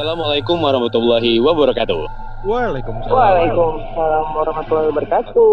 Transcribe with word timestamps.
Assalamualaikum 0.00 0.56
warahmatullahi 0.64 1.36
wabarakatuh. 1.44 2.08
Waalaikumsalam. 2.48 3.12
Waalaikumsalam 3.12 4.26
warahmatullahi 4.32 4.88
wabarakatuh. 4.96 5.52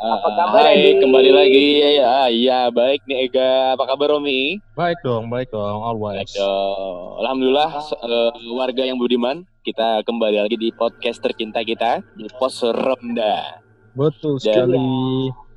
Apa 0.00 0.28
kabar, 0.32 0.64
Hai, 0.64 0.80
Adi? 0.80 1.04
kembali 1.04 1.30
lagi. 1.36 1.66
Ya, 1.76 1.90
ya, 1.92 2.12
ya, 2.32 2.60
baik 2.72 3.04
nih 3.04 3.28
Ega. 3.28 3.76
Apa 3.76 3.84
kabar 3.84 4.16
Romi? 4.16 4.64
Baik 4.72 5.04
dong, 5.04 5.28
baik 5.28 5.52
dong, 5.52 5.60
always. 5.60 6.24
Baik 6.24 6.40
dong. 6.40 7.20
Alhamdulillah 7.20 7.68
eh, 8.00 8.32
warga 8.56 8.82
yang 8.88 8.96
budiman, 8.96 9.44
kita 9.60 10.00
kembali 10.08 10.48
lagi 10.48 10.56
di 10.56 10.72
podcast 10.72 11.20
tercinta 11.20 11.60
kita 11.60 12.00
di 12.16 12.32
Pos 12.32 12.64
Ronda. 12.64 13.60
Betul 13.92 14.40
Dan- 14.40 14.72
sekali. 14.72 14.80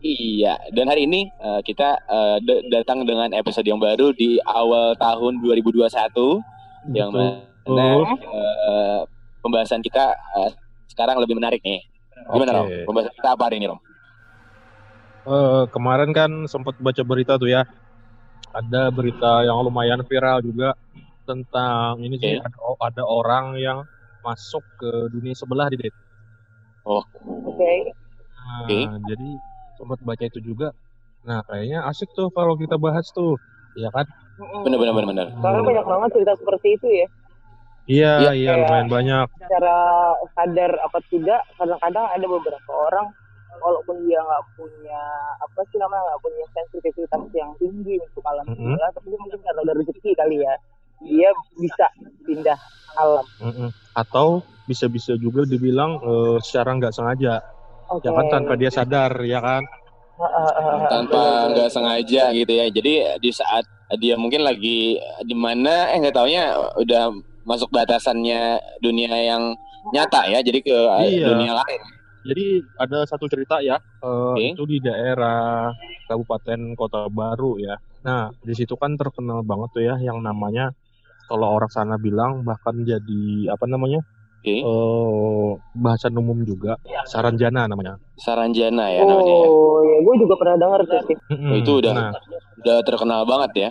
Iya, 0.03 0.59
dan 0.75 0.91
hari 0.91 1.07
ini 1.07 1.31
eh, 1.31 1.63
kita 1.63 2.03
d- 2.43 2.67
datang 2.67 3.07
dengan 3.07 3.31
episode 3.31 3.63
yang 3.63 3.79
baru 3.79 4.11
di 4.11 4.43
awal 4.43 4.91
tahun 4.99 5.39
2021 5.39 5.87
yang 6.91 7.15
Betul. 7.61 7.77
mana 7.77 8.17
eh, 8.17 9.01
pembahasan 9.45 9.81
kita 9.85 10.17
eh, 10.17 10.51
sekarang 10.89 11.21
lebih 11.21 11.37
menarik 11.37 11.61
nih. 11.61 11.81
Gimana 12.33 12.51
Rom? 12.57 12.65
Oke. 12.69 12.85
Pembahasan 12.85 13.13
kita 13.13 13.29
apa 13.33 13.43
hari 13.49 13.55
ini 13.61 13.67
Rom? 13.69 13.79
Eh, 15.21 15.63
kemarin 15.69 16.09
kan 16.11 16.31
sempat 16.49 16.73
baca 16.81 17.01
berita 17.05 17.37
tuh 17.37 17.49
ya. 17.53 17.61
Ada 18.51 18.91
berita 18.91 19.45
yang 19.45 19.61
lumayan 19.63 20.01
viral 20.03 20.43
juga 20.43 20.75
tentang 21.23 22.01
ini 22.01 22.17
sih 22.17 22.35
Oke. 22.35 22.43
ada, 22.43 22.57
ada 22.91 23.03
orang 23.05 23.55
yang 23.61 23.85
masuk 24.25 24.65
ke 24.81 24.91
dunia 25.13 25.37
sebelah 25.37 25.69
di 25.69 25.77
Det. 25.77 25.93
Oh, 26.81 27.05
Oke. 27.45 27.93
Nah, 28.33 28.65
Oke. 28.65 28.79
jadi 29.05 29.29
sempat 29.77 30.01
baca 30.01 30.25
itu 30.25 30.41
juga. 30.41 30.73
Nah, 31.21 31.45
kayaknya 31.45 31.85
asik 31.85 32.09
tuh 32.17 32.33
kalau 32.33 32.57
kita 32.57 32.81
bahas 32.81 33.05
tuh. 33.13 33.37
Ya 33.77 33.87
kan? 33.93 34.03
bener 34.65 34.75
bener 34.75 34.91
bener 34.91 35.07
bener. 35.07 35.27
Soalnya 35.39 35.63
banyak 35.63 35.85
banget 35.85 36.09
cerita 36.17 36.33
seperti 36.35 36.67
itu 36.75 36.87
ya. 36.91 37.07
Iya, 37.85 38.11
Iya, 38.19 38.31
iya 38.31 38.51
kayak- 38.51 38.61
lumayan 38.61 38.87
banyak. 38.87 39.25
Secara 39.37 39.75
sadar 40.31 40.71
apa 40.79 40.99
tidak, 41.07 41.41
kadang-kadang 41.55 42.05
ada 42.07 42.25
beberapa 42.25 42.71
orang 42.71 43.07
walaupun 43.57 43.95
dia 44.05 44.17
nggak 44.17 44.43
punya 44.55 45.01
apa 45.37 45.59
sih 45.67 45.77
namanya 45.77 46.01
nggak 46.03 46.21
punya 46.21 46.45
sensitivitas 46.51 47.21
yang 47.31 47.51
tinggi 47.55 47.95
untuk 47.99 48.23
alam 48.23 48.45
Mhm. 48.47 48.57
sebelah, 48.57 48.89
tapi 48.91 49.07
dia 49.07 49.19
mungkin 49.19 49.39
karena 49.39 49.59
ada 49.61 49.73
rezeki 49.75 50.11
kali 50.15 50.37
ya, 50.39 50.53
dia 50.99 51.29
bisa 51.55 51.85
pindah 52.23 52.59
alam. 52.95 53.25
Mm-mm. 53.39 53.69
Atau 53.93 54.27
bisa-bisa 54.63 55.13
juga 55.15 55.43
dibilang 55.43 55.99
eh, 55.99 56.37
secara 56.39 56.73
nggak 56.73 56.91
sengaja. 56.91 57.41
Oke. 57.87 58.07
Ya 58.07 58.11
kan 58.13 58.25
tanpa 58.29 58.53
dia 58.55 58.71
sadar, 58.71 59.11
ya 59.21 59.39
kan? 59.39 59.61
Tanpa 60.87 61.21
nggak 61.51 61.69
sengaja 61.69 62.29
gitu 62.31 62.51
ya. 62.51 62.65
Jadi 62.67 62.93
di 63.19 63.31
saat 63.31 63.65
dia 63.93 64.15
mungkin 64.15 64.41
lagi 64.41 64.95
di 65.21 65.35
mana 65.35 65.91
eh 65.91 65.99
nggak 65.99 66.15
taunya 66.15 66.43
udah 66.77 67.11
masuk 67.43 67.69
batasannya 67.69 68.41
dunia 68.79 69.11
yang 69.17 69.53
nyata 69.89 70.27
ya. 70.27 70.39
Jadi 70.39 70.59
ke 70.61 70.77
Iya. 71.01 71.27
dunia 71.27 71.53
lain. 71.55 71.81
Jadi 72.21 72.45
ada 72.77 73.01
satu 73.03 73.25
cerita 73.25 73.57
ya, 73.59 73.81
eh, 73.97 74.05
Oke. 74.05 74.53
itu 74.53 74.63
di 74.65 74.77
daerah 74.77 75.73
Kabupaten 76.05 76.75
Kota 76.75 77.09
Baru 77.09 77.57
ya. 77.57 77.73
Nah, 78.01 78.29
di 78.37 78.53
situ 78.53 78.73
kan 78.75 78.93
terkenal 78.93 79.41
banget 79.41 79.69
tuh 79.71 79.83
ya 79.83 79.97
yang 79.97 80.21
namanya 80.21 80.69
kalau 81.25 81.49
orang 81.51 81.69
sana 81.69 81.97
bilang 81.97 82.41
bahkan 82.41 82.77
jadi 82.79 83.23
apa 83.49 83.65
namanya? 83.65 84.01
Oke. 84.37 84.57
eh 84.57 85.49
bahasan 85.75 86.17
umum 86.17 86.41
juga, 86.41 86.73
Saranjana 87.05 87.65
namanya. 87.65 88.01
Saranjana 88.17 88.89
ya 88.89 89.01
namanya. 89.01 89.29
ya. 89.31 89.45
Oh, 89.45 89.77
ya 89.81 89.97
gue 90.01 90.15
juga 90.17 90.33
pernah 90.33 90.55
dengar 90.57 90.81
tuh 90.83 91.01
sih. 91.05 91.17
Oh, 91.31 91.55
itu 91.55 91.71
udah- 91.77 91.93
Nah, 91.93 92.11
Udah 92.57 92.77
terkenal 92.81 93.21
banget 93.23 93.51
ya. 93.55 93.69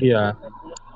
iya. 0.00 0.22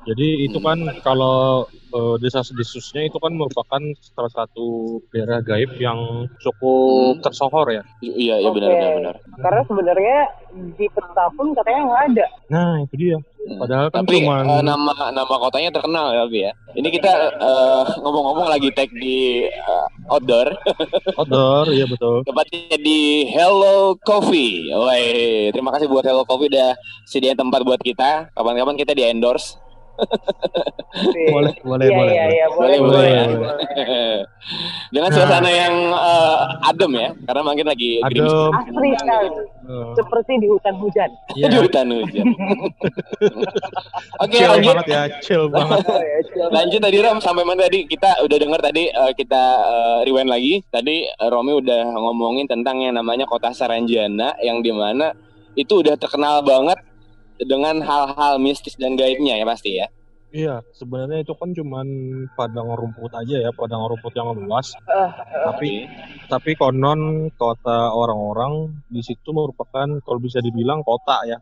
Jadi 0.08 0.48
itu 0.48 0.58
kan 0.58 0.78
kalau 1.00 1.68
eh, 1.68 2.16
desas-desusnya 2.18 3.08
itu 3.08 3.16
kan 3.16 3.32
merupakan 3.32 3.80
salah 4.12 4.32
satu 4.32 4.98
daerah 5.08 5.40
gaib 5.40 5.76
yang 5.76 6.24
cukup 6.38 7.16
Hmm. 7.16 7.22
tersohor 7.22 7.66
ya. 7.68 7.82
Iya 8.00 8.40
iya 8.40 8.50
benar 8.50 8.68
Oke. 8.68 8.76
benar 8.76 8.92
benar. 8.96 9.14
Karena 9.38 9.62
sebenarnya 9.64 10.18
di 10.74 10.86
peta 10.88 11.24
pun 11.32 11.52
katanya 11.52 11.80
nggak 11.84 12.02
ada. 12.08 12.26
Nah, 12.48 12.72
itu 12.82 12.94
dia. 12.96 13.18
Padahal 13.48 13.88
kan 13.88 14.04
Tapi 14.04 14.20
cuman 14.20 14.44
eh, 14.44 14.62
nama 14.62 14.92
nama 15.08 15.34
kotanya 15.38 15.70
terkenal 15.72 16.12
ya, 16.12 16.24
Bi 16.24 16.40
ya. 16.44 16.52
Ini 16.74 16.88
kita 16.90 17.12
eh, 17.34 17.84
ngomong-ngomong 17.98 18.48
lagi 18.48 18.68
tag 18.72 18.88
di 18.92 19.44
eh, 19.44 19.86
outdoor, 20.08 20.48
outdoor, 21.20 21.68
iya 21.68 21.84
betul. 21.84 22.24
tepatnya 22.24 22.76
di 22.76 23.24
Hello 23.28 23.96
Coffee. 23.98 24.68
Woi, 24.68 25.04
terima 25.52 25.72
kasih 25.72 25.88
buat 25.88 26.04
Hello 26.04 26.24
Coffee 26.24 26.48
udah 26.48 26.76
sediain 27.04 27.36
tempat 27.36 27.60
buat 27.60 27.80
kita. 27.80 28.32
Kapan-kapan 28.32 28.76
kita 28.76 28.92
di 28.92 29.04
endorse. 29.04 29.56
Boleh, 31.28 31.52
boleh, 31.60 31.86
Iya, 31.86 31.94
boleh. 31.94 32.12
iya, 32.12 32.24
boleh. 32.24 32.32
iya, 32.32 32.46
boleh, 32.48 32.48
Boleh, 32.48 32.78
boleh. 32.80 33.12
boleh, 33.28 33.36
boleh. 33.36 33.66
Dengan 34.88 35.10
Nah. 35.10 35.14
suasana 35.14 35.50
yang 35.50 35.74
eh, 35.92 36.36
adem 36.64 36.92
ya, 36.96 37.08
karena 37.22 37.40
mungkin 37.42 37.66
lagi 37.66 37.90
Adem. 38.00 38.24
Asri 38.50 38.90
sekali, 38.96 39.28
Eh, 39.68 39.84
seperti 39.92 40.32
di 40.38 40.48
hutan 40.48 40.74
hujan. 40.74 41.10
iya. 41.36 41.46
di 41.46 41.56
hutan 41.58 41.86
hujan. 41.92 42.24
Oke 44.18 44.32
chill 44.34 44.48
lanjut. 44.48 44.74
banget 44.74 44.86
ya, 44.88 45.02
chill 45.20 45.44
banget. 45.46 45.78
Oh, 45.88 46.00
ya, 46.00 46.18
siap. 46.24 46.48
Lanjut 46.50 46.80
tadi 46.80 46.96
Rom 46.98 47.18
sampai 47.18 47.44
mana 47.44 47.60
tadi 47.62 47.84
kita 47.84 48.10
udah 48.20 48.36
dengar 48.38 48.60
tadi 48.60 48.82
eh, 48.88 49.12
kita 49.12 49.42
eh, 49.60 49.98
rewind 50.04 50.26
lagi. 50.26 50.64
Tadi 50.66 50.96
Romi 51.22 51.52
udah 51.54 51.80
ngomongin 51.92 52.46
tentang 52.46 52.80
yang 52.80 52.94
namanya 52.94 53.24
kota 53.24 53.50
Saranjana 53.50 54.34
yang 54.40 54.60
di 54.60 54.72
mana 54.72 55.12
itu 55.52 55.80
udah 55.80 55.94
terkenal 55.94 56.40
banget 56.40 56.78
dengan 57.38 57.78
hal-hal 57.82 58.42
mistis 58.42 58.74
dan 58.74 58.98
gaibnya 58.98 59.38
ya 59.38 59.46
pasti 59.46 59.78
ya. 59.78 59.86
Iya, 60.28 60.60
sebenarnya 60.76 61.24
itu 61.24 61.32
kan 61.32 61.56
cuman 61.56 61.86
padang 62.36 62.68
rumput 62.76 63.08
aja 63.16 63.48
ya, 63.48 63.50
padang 63.56 63.80
rumput 63.88 64.12
yang 64.12 64.28
luas. 64.36 64.76
Ah, 64.84 65.08
Tapi 65.48 65.88
tapi 66.28 66.52
konon 66.52 67.32
kota 67.32 67.88
orang-orang 67.96 68.76
di 68.92 69.00
situ 69.00 69.32
merupakan 69.32 69.88
kalau 70.04 70.20
bisa 70.20 70.44
dibilang 70.44 70.84
kota 70.84 71.24
ya, 71.24 71.38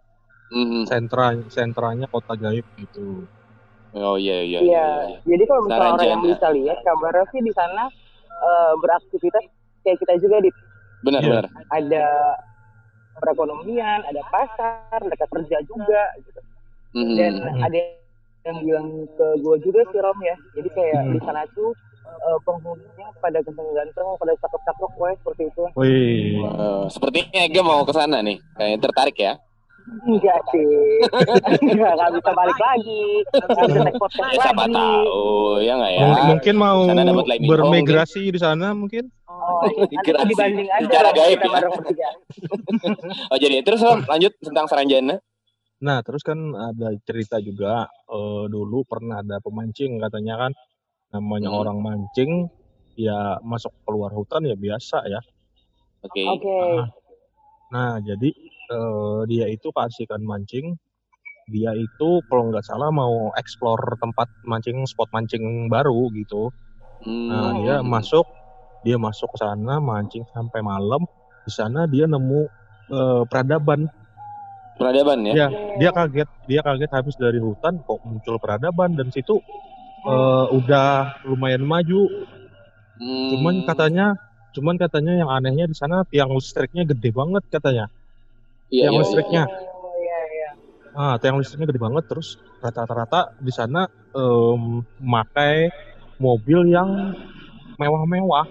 Mhm. 0.55 0.87
sentra 0.87 1.35
sentranya 1.51 2.07
kota 2.07 2.39
gaib 2.39 2.63
gitu. 2.79 3.27
Oh 3.97 4.15
iya 4.15 4.39
iya. 4.45 4.59
Iya, 4.63 4.87
jadi 5.27 5.43
kalau 5.51 5.67
misalnya 5.67 5.91
orang 5.97 6.07
yang 6.07 6.23
bisa 6.23 6.47
lihat, 6.55 6.79
kabarnya 6.87 7.25
sih 7.33 7.41
di 7.43 7.53
sana 7.57 7.85
eh, 8.37 8.73
beraktivitas 8.79 9.43
kayak 9.83 9.99
kita 9.99 10.15
juga 10.21 10.37
di 10.45 10.51
Benar 11.03 11.21
Iya. 11.25 11.31
benar. 11.43 11.47
ada 11.73 12.07
perekonomian, 13.19 14.01
ada 14.03 14.23
pasar, 14.27 14.99
mereka 15.01 15.25
kerja 15.29 15.57
juga 15.63 16.03
gitu. 16.19 16.41
Mhm. 16.95 17.15
Dan 17.15 17.33
ada 17.59 17.79
yang 18.43 18.59
bilang 18.61 18.89
ke 19.11 19.27
gue 19.37 19.57
juga 19.61 19.81
sih 19.87 19.99
Rom 19.99 20.19
ya. 20.21 20.37
Jadi 20.55 20.69
kayak 20.71 21.01
Mhm. 21.03 21.13
di 21.13 21.21
sana 21.21 21.43
tuh 21.51 21.73
eh, 22.07 22.39
penghuninya 22.43 23.07
pada 23.19 23.39
ganteng-ganteng, 23.41 24.07
pada 24.17 24.33
cakep-cakep, 24.39 24.91
gue 24.91 25.09
seperti 25.21 25.43
itu. 25.45 25.63
Wih, 25.75 26.39
Eh, 26.39 26.85
sepertinya 26.89 27.41
Ega 27.43 27.61
mau 27.61 27.83
ke 27.83 27.93
sana 27.93 28.23
nih. 28.23 28.39
Kayak 28.55 28.79
tertarik 28.81 29.17
ya. 29.17 29.35
Enggak 30.03 30.39
sih, 30.49 30.67
enggak, 31.63 31.93
nggak 31.95 32.11
bisa 32.13 32.31
balik 32.33 32.59
lagi, 32.59 33.05
nggak 33.29 33.49
bisa 33.49 33.63
take 33.85 33.99
podcast 34.01 34.27
Ya, 34.29 34.43
siapa 34.43 34.63
lagi. 34.65 34.75
tahu 34.75 35.23
ya 35.61 35.73
nggak 35.77 35.93
ya. 35.93 36.01
mung- 36.03 36.27
mungkin 36.29 36.55
mau 36.57 36.79
bermigrasi 37.45 38.23
di 38.27 38.39
sana 38.41 38.75
mungkin. 38.75 39.07
Oh, 39.27 39.46
Migrasi. 39.67 40.29
dibanding 40.33 40.69
aja 40.69 40.85
Secara 40.87 41.11
gaib 41.13 41.39
ya. 41.41 42.11
Oh 43.33 43.39
jadi 43.39 43.63
terus 43.63 43.81
lanjut 43.83 44.33
tentang 44.39 44.67
Saranjana. 44.67 45.17
Nah, 45.77 46.01
terus 46.01 46.25
kan 46.25 46.39
ada 46.55 46.97
cerita 47.05 47.37
juga 47.39 47.85
eh, 47.89 48.45
dulu 48.49 48.87
pernah 48.89 49.21
ada 49.21 49.37
pemancing 49.41 50.01
katanya 50.01 50.49
kan 50.49 50.53
namanya 51.13 51.53
Hmm. 51.53 51.61
orang 51.61 51.79
mancing 51.81 52.49
ya 52.97 53.37
masuk 53.45 53.71
keluar 53.85 54.11
hutan 54.11 54.45
ya 54.45 54.57
biasa 54.57 55.05
ya. 55.07 55.21
Oke. 56.03 56.25
Oke, 56.25 56.49
Nah, 56.49 56.87
Nah, 57.67 57.93
jadi 57.99 58.31
eh, 58.67 59.21
dia 59.27 59.47
itu 59.47 59.69
keasikan 59.71 60.23
mancing. 60.23 60.75
Dia 61.47 61.71
itu 61.79 62.09
kalau 62.27 62.51
nggak 62.51 62.67
salah 62.67 62.91
mau 62.91 63.31
explore 63.39 63.95
tempat 64.03 64.27
mancing, 64.43 64.83
spot 64.83 65.07
mancing 65.15 65.71
baru 65.71 66.11
gitu. 66.11 66.51
Hmm. 67.07 67.29
Nah, 67.31 67.51
dia 67.61 67.75
masuk, 67.87 68.27
dia 68.87 68.95
masuk 69.03 69.35
ke 69.35 69.43
sana 69.43 69.83
mancing 69.83 70.23
sampai 70.31 70.63
malam. 70.63 71.03
Di 71.43 71.51
sana 71.51 71.91
dia 71.91 72.07
nemu 72.07 72.47
eh, 72.95 73.23
peradaban. 73.27 73.91
peradaban 74.79 75.27
ya. 75.27 75.35
Ya, 75.35 75.47
dia 75.83 75.91
kaget, 75.91 76.29
dia 76.47 76.61
kaget 76.63 76.91
habis 76.95 77.19
dari 77.19 77.43
hutan 77.43 77.83
kok 77.83 77.99
muncul 78.07 78.39
peradaban 78.39 78.95
dan 78.95 79.11
situ 79.11 79.43
eh, 80.07 80.47
udah 80.55 81.19
lumayan 81.27 81.67
maju. 81.67 82.07
Hmm. 82.97 83.29
Cuman 83.35 83.67
katanya, 83.67 84.15
cuman 84.55 84.79
katanya 84.79 85.19
yang 85.19 85.31
anehnya 85.35 85.67
di 85.67 85.75
sana 85.75 86.07
tiang 86.07 86.31
listriknya 86.31 86.87
gede 86.87 87.11
banget 87.11 87.43
katanya. 87.51 87.91
iya, 88.71 88.89
yang 88.89 88.95
iya, 88.99 89.03
listriknya. 89.03 89.45
Iya, 89.99 90.19
iya. 90.31 90.51
Ah, 90.95 91.15
tiang 91.19 91.43
listriknya 91.43 91.69
gede 91.69 91.83
banget 91.83 92.07
terus 92.07 92.39
rata-rata 92.63 93.37
di 93.37 93.53
sana 93.53 93.85
em, 94.17 94.81
memakai 95.03 95.69
mobil 96.17 96.73
yang 96.73 97.13
mewah-mewah. 97.79 98.47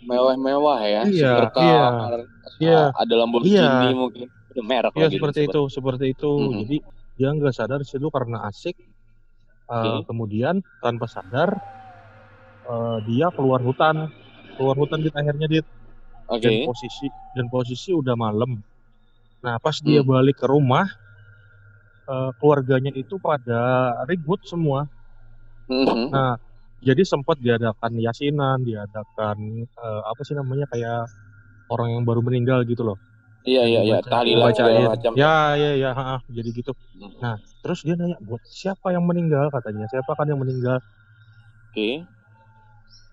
mewah-mewah 0.00 0.80
ya. 0.80 1.02
Iya, 1.04 1.32
Supercar, 1.36 1.60
iya, 1.60 1.88
iya. 2.56 2.80
Ada 2.96 3.14
Lamborghini 3.20 3.60
Iya. 3.60 3.92
mungkin. 3.92 4.26
Udah 4.50 4.64
merek 4.64 4.92
Iya 4.96 5.08
seperti 5.12 5.40
itu, 5.46 5.60
seperti 5.68 6.04
itu. 6.16 6.30
Mhm. 6.30 6.52
Jadi 6.64 6.76
dia 7.20 7.28
nggak 7.36 7.54
sadar 7.54 7.80
situ 7.84 8.08
karena 8.08 8.48
asik 8.48 8.76
Uh, 9.70 10.02
kemudian 10.02 10.66
tanpa 10.82 11.06
sadar 11.06 11.54
uh, 12.66 12.98
dia 13.06 13.30
keluar 13.30 13.62
hutan, 13.62 14.10
keluar 14.58 14.74
hutan 14.74 14.98
di 14.98 15.14
akhirnya 15.14 15.46
dia 15.46 15.62
Oke. 16.26 16.42
dan 16.42 16.66
posisi 16.66 17.06
dan 17.38 17.46
posisi 17.46 17.94
udah 17.94 18.18
malam. 18.18 18.58
Nah 19.46 19.62
pas 19.62 19.78
dia 19.78 20.02
balik 20.02 20.42
ke 20.42 20.50
rumah, 20.50 20.90
uh, 22.10 22.34
keluarganya 22.42 22.90
itu 22.98 23.14
pada 23.22 23.94
ribut 24.10 24.42
semua. 24.42 24.90
Mhm. 25.70 26.10
Nah 26.10 26.34
jadi 26.80 27.02
sempat 27.04 27.36
diadakan 27.40 27.92
yasinan, 28.00 28.64
diadakan 28.64 29.68
uh, 29.76 30.02
apa 30.08 30.20
sih 30.24 30.32
namanya 30.32 30.64
kayak 30.72 31.08
orang 31.68 32.00
yang 32.00 32.02
baru 32.08 32.24
meninggal 32.24 32.64
gitu 32.64 32.82
loh. 32.82 32.98
Iya 33.44 33.64
iya 33.64 33.80
iya, 33.84 33.96
tahlilan 34.04 34.52
macam. 34.52 35.12
Ya 35.16 35.56
ya 35.56 35.70
ya, 35.76 35.90
jadi 36.28 36.48
gitu. 36.52 36.72
Hmm. 36.96 37.12
Nah 37.24 37.34
terus 37.64 37.80
dia 37.84 37.96
nanya 37.96 38.20
buat 38.20 38.40
siapa 38.44 38.92
yang 38.92 39.08
meninggal 39.08 39.48
katanya, 39.48 39.88
siapa 39.88 40.12
kan 40.12 40.28
yang 40.28 40.40
meninggal? 40.40 40.76
Oke. 41.72 42.04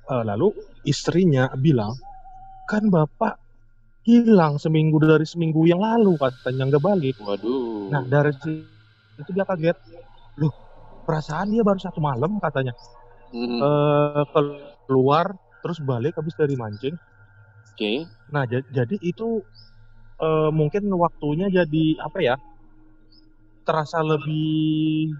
Eh, 0.08 0.24
lalu 0.24 0.56
istrinya 0.88 1.52
bilang 1.56 1.96
kan 2.68 2.88
bapak 2.92 3.40
hilang 4.08 4.56
seminggu 4.56 5.00
dari 5.04 5.28
seminggu 5.28 5.68
yang 5.68 5.80
lalu 5.84 6.16
katanya 6.20 6.76
nggak 6.76 6.84
balik. 6.84 7.16
Waduh. 7.20 7.92
Nah 7.92 8.04
dari 8.08 8.32
itu 9.20 9.30
dia 9.32 9.44
kaget. 9.48 9.78
Loh 10.40 10.52
perasaan 11.08 11.52
dia 11.52 11.64
baru 11.64 11.80
satu 11.80 12.04
malam 12.04 12.40
katanya. 12.44 12.76
Mhm. 13.30 13.58
Eh 13.58 14.24
keluar 14.84 15.26
terus 15.60 15.80
balik 15.80 16.16
habis 16.16 16.34
dari 16.34 16.54
mancing. 16.54 16.96
Oke. 17.72 18.08
Nah 18.28 18.44
ja- 18.44 18.66
jadi 18.68 18.96
itu 18.98 19.44
eh, 20.18 20.50
mungkin 20.50 20.88
waktunya 20.92 21.46
jadi 21.48 21.86
apa 22.00 22.20
ya? 22.20 22.36
Terasa 23.62 24.00
lebih 24.00 25.12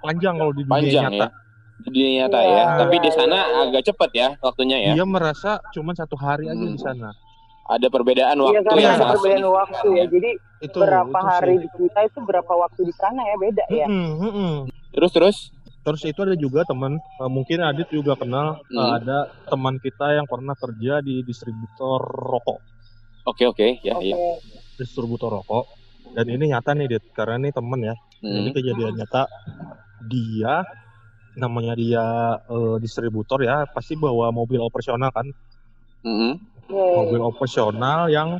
panjang 0.00 0.34
kalau 0.34 0.50
di 0.50 0.64
dunia 0.64 0.72
Panjang 0.74 1.04
nyata. 1.06 1.26
ya. 1.26 1.28
Di 1.76 1.86
dunia 1.86 2.10
nyata 2.18 2.40
ya. 2.40 2.64
Tapi 2.78 2.94
iya, 2.94 3.02
di 3.02 3.10
sana 3.12 3.36
agak 3.62 3.82
cepat 3.84 4.10
ya 4.10 4.28
waktunya 4.38 4.76
ya. 4.80 4.92
Dia 4.94 5.04
merasa 5.04 5.50
cuma 5.70 5.92
satu 5.92 6.16
hari 6.16 6.46
aja 6.46 6.56
Hmm. 6.58 6.72
di 6.72 6.80
sana. 6.80 7.12
Ada 7.70 7.86
perbedaan 7.86 8.34
Iya 8.34 8.66
waktu 8.66 8.74
yang 8.80 8.94
ada 8.96 9.06
perbedaan 9.14 9.46
waktu 9.46 9.88
ya. 9.94 10.04
Jadi 10.08 10.30
Itu 10.60 10.76
berapa 10.76 11.06
itu 11.08 11.28
hari 11.30 11.54
sih. 11.54 11.62
di 11.62 11.68
kita 11.78 12.00
itu 12.02 12.18
berapa 12.20 12.52
waktu 12.52 12.80
di 12.82 12.94
sana 12.94 13.20
ya 13.22 13.36
beda 13.38 13.64
ya. 13.70 13.86
Mm-mm, 13.86 14.10
mm-mm. 14.18 14.54
Terus 14.90 15.10
terus. 15.12 15.36
Terus 15.80 16.02
itu 16.04 16.20
ada 16.20 16.36
juga 16.36 16.60
teman, 16.68 17.00
eh, 17.00 17.30
mungkin 17.32 17.64
Adit 17.64 17.88
juga 17.88 18.12
kenal, 18.12 18.60
eh, 18.60 18.76
Hmm. 18.76 18.96
ada 19.00 19.18
teman 19.48 19.80
kita 19.80 20.12
yang 20.12 20.28
pernah 20.28 20.52
kerja 20.52 21.00
di 21.00 21.24
distributor 21.24 22.00
rokok, 22.04 22.60
Oke 23.24 23.44
oke 23.48 23.80
ya 23.84 23.96
Oke. 23.96 24.12
ya. 24.12 24.16
distributor 24.76 25.28
rokok. 25.40 25.68
Dan 26.16 26.26
ini 26.32 26.50
nyata 26.50 26.72
nih 26.72 26.88
Dit, 26.88 27.04
karena 27.12 27.36
ini 27.38 27.52
temen 27.52 27.80
ya. 27.84 27.94
Ini 28.20 28.48
Hmm. 28.50 28.56
kejadian 28.56 28.94
nyata. 28.96 29.24
Dia, 30.04 30.64
namanya 31.36 31.76
dia 31.76 32.04
eh, 32.44 32.76
distributor 32.80 33.40
ya, 33.40 33.64
pasti 33.70 33.96
bawa 33.96 34.32
mobil 34.32 34.60
operasional 34.60 35.12
kan. 35.12 35.28
Oke. 36.00 36.36
mobil 36.70 37.20
operasional 37.24 38.06
yang 38.08 38.38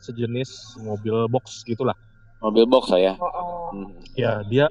sejenis 0.00 0.80
mobil 0.80 1.28
box 1.28 1.60
gitulah. 1.62 1.94
Mobil 2.40 2.64
box 2.64 2.88
lah 2.88 3.00
ya. 3.00 3.14
Oh, 3.20 3.28
oh. 3.28 3.68
Ya 4.16 4.40
dia, 4.48 4.66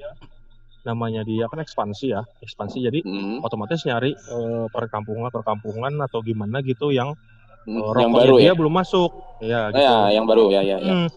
namanya 0.90 1.22
dia 1.22 1.46
kan 1.46 1.62
ekspansi 1.62 2.06
ya, 2.10 2.22
ekspansi. 2.42 2.78
Jadi 2.82 3.00
Mhm. 3.06 3.46
otomatis 3.46 3.86
nyari 3.86 4.10
eh, 4.10 4.66
perkampungan-perkampungan 4.74 5.94
atau 6.02 6.18
gimana 6.26 6.58
gitu 6.66 6.90
yang 6.90 7.14
Mhm. 7.68 7.76
Eh, 7.76 7.92
Yang 8.02 8.12
baru 8.16 8.34
dia 8.40 8.46
ya. 8.50 8.52
belum 8.56 8.72
masuk 8.72 9.10
ya 9.44 9.60
Oh, 9.68 9.76
gitu. 9.76 9.84
ya, 9.84 9.96
yang 10.16 10.24
baru 10.26 10.44
ya 10.48 10.60
ya 10.64 10.76
ya. 10.80 10.94
Hmm. 10.96 11.08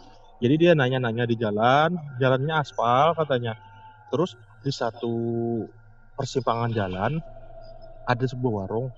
Jadi 0.43 0.55
dia 0.59 0.71
nanya-nanya 0.75 1.23
di 1.23 1.35
jalan, 1.39 1.89
jalannya 2.19 2.55
aspal 2.59 3.15
katanya. 3.15 3.55
Terus 4.11 4.35
di 4.59 4.71
satu 4.75 5.15
persimpangan 6.19 6.69
jalan 6.75 7.11
ada 8.03 8.25
sebuah 8.27 8.67
warung. 8.67 8.91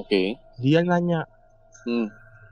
Oke. 0.00 0.40
Dia 0.56 0.80
nanya 0.80 1.28
Hmm. 1.84 2.08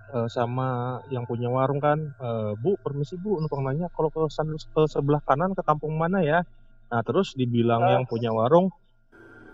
eh, 0.09 0.29
sama 0.29 1.01
yang 1.13 1.25
punya 1.29 1.49
warung 1.53 1.81
kan, 1.81 2.01
"Eh, 2.01 2.53
Bu, 2.57 2.77
permisi 2.81 3.17
Bu, 3.17 3.41
numpang 3.41 3.65
nanya 3.65 3.89
kalau 3.93 4.09
ke, 4.09 4.25
ke 4.25 4.83
sebelah 4.89 5.21
kanan 5.25 5.53
ke 5.57 5.61
kampung 5.65 5.97
mana 5.97 6.21
ya?" 6.21 6.45
Nah, 6.89 7.01
terus 7.05 7.37
dibilang 7.37 7.85
yang 7.85 8.05
punya 8.09 8.33
warung, 8.33 8.73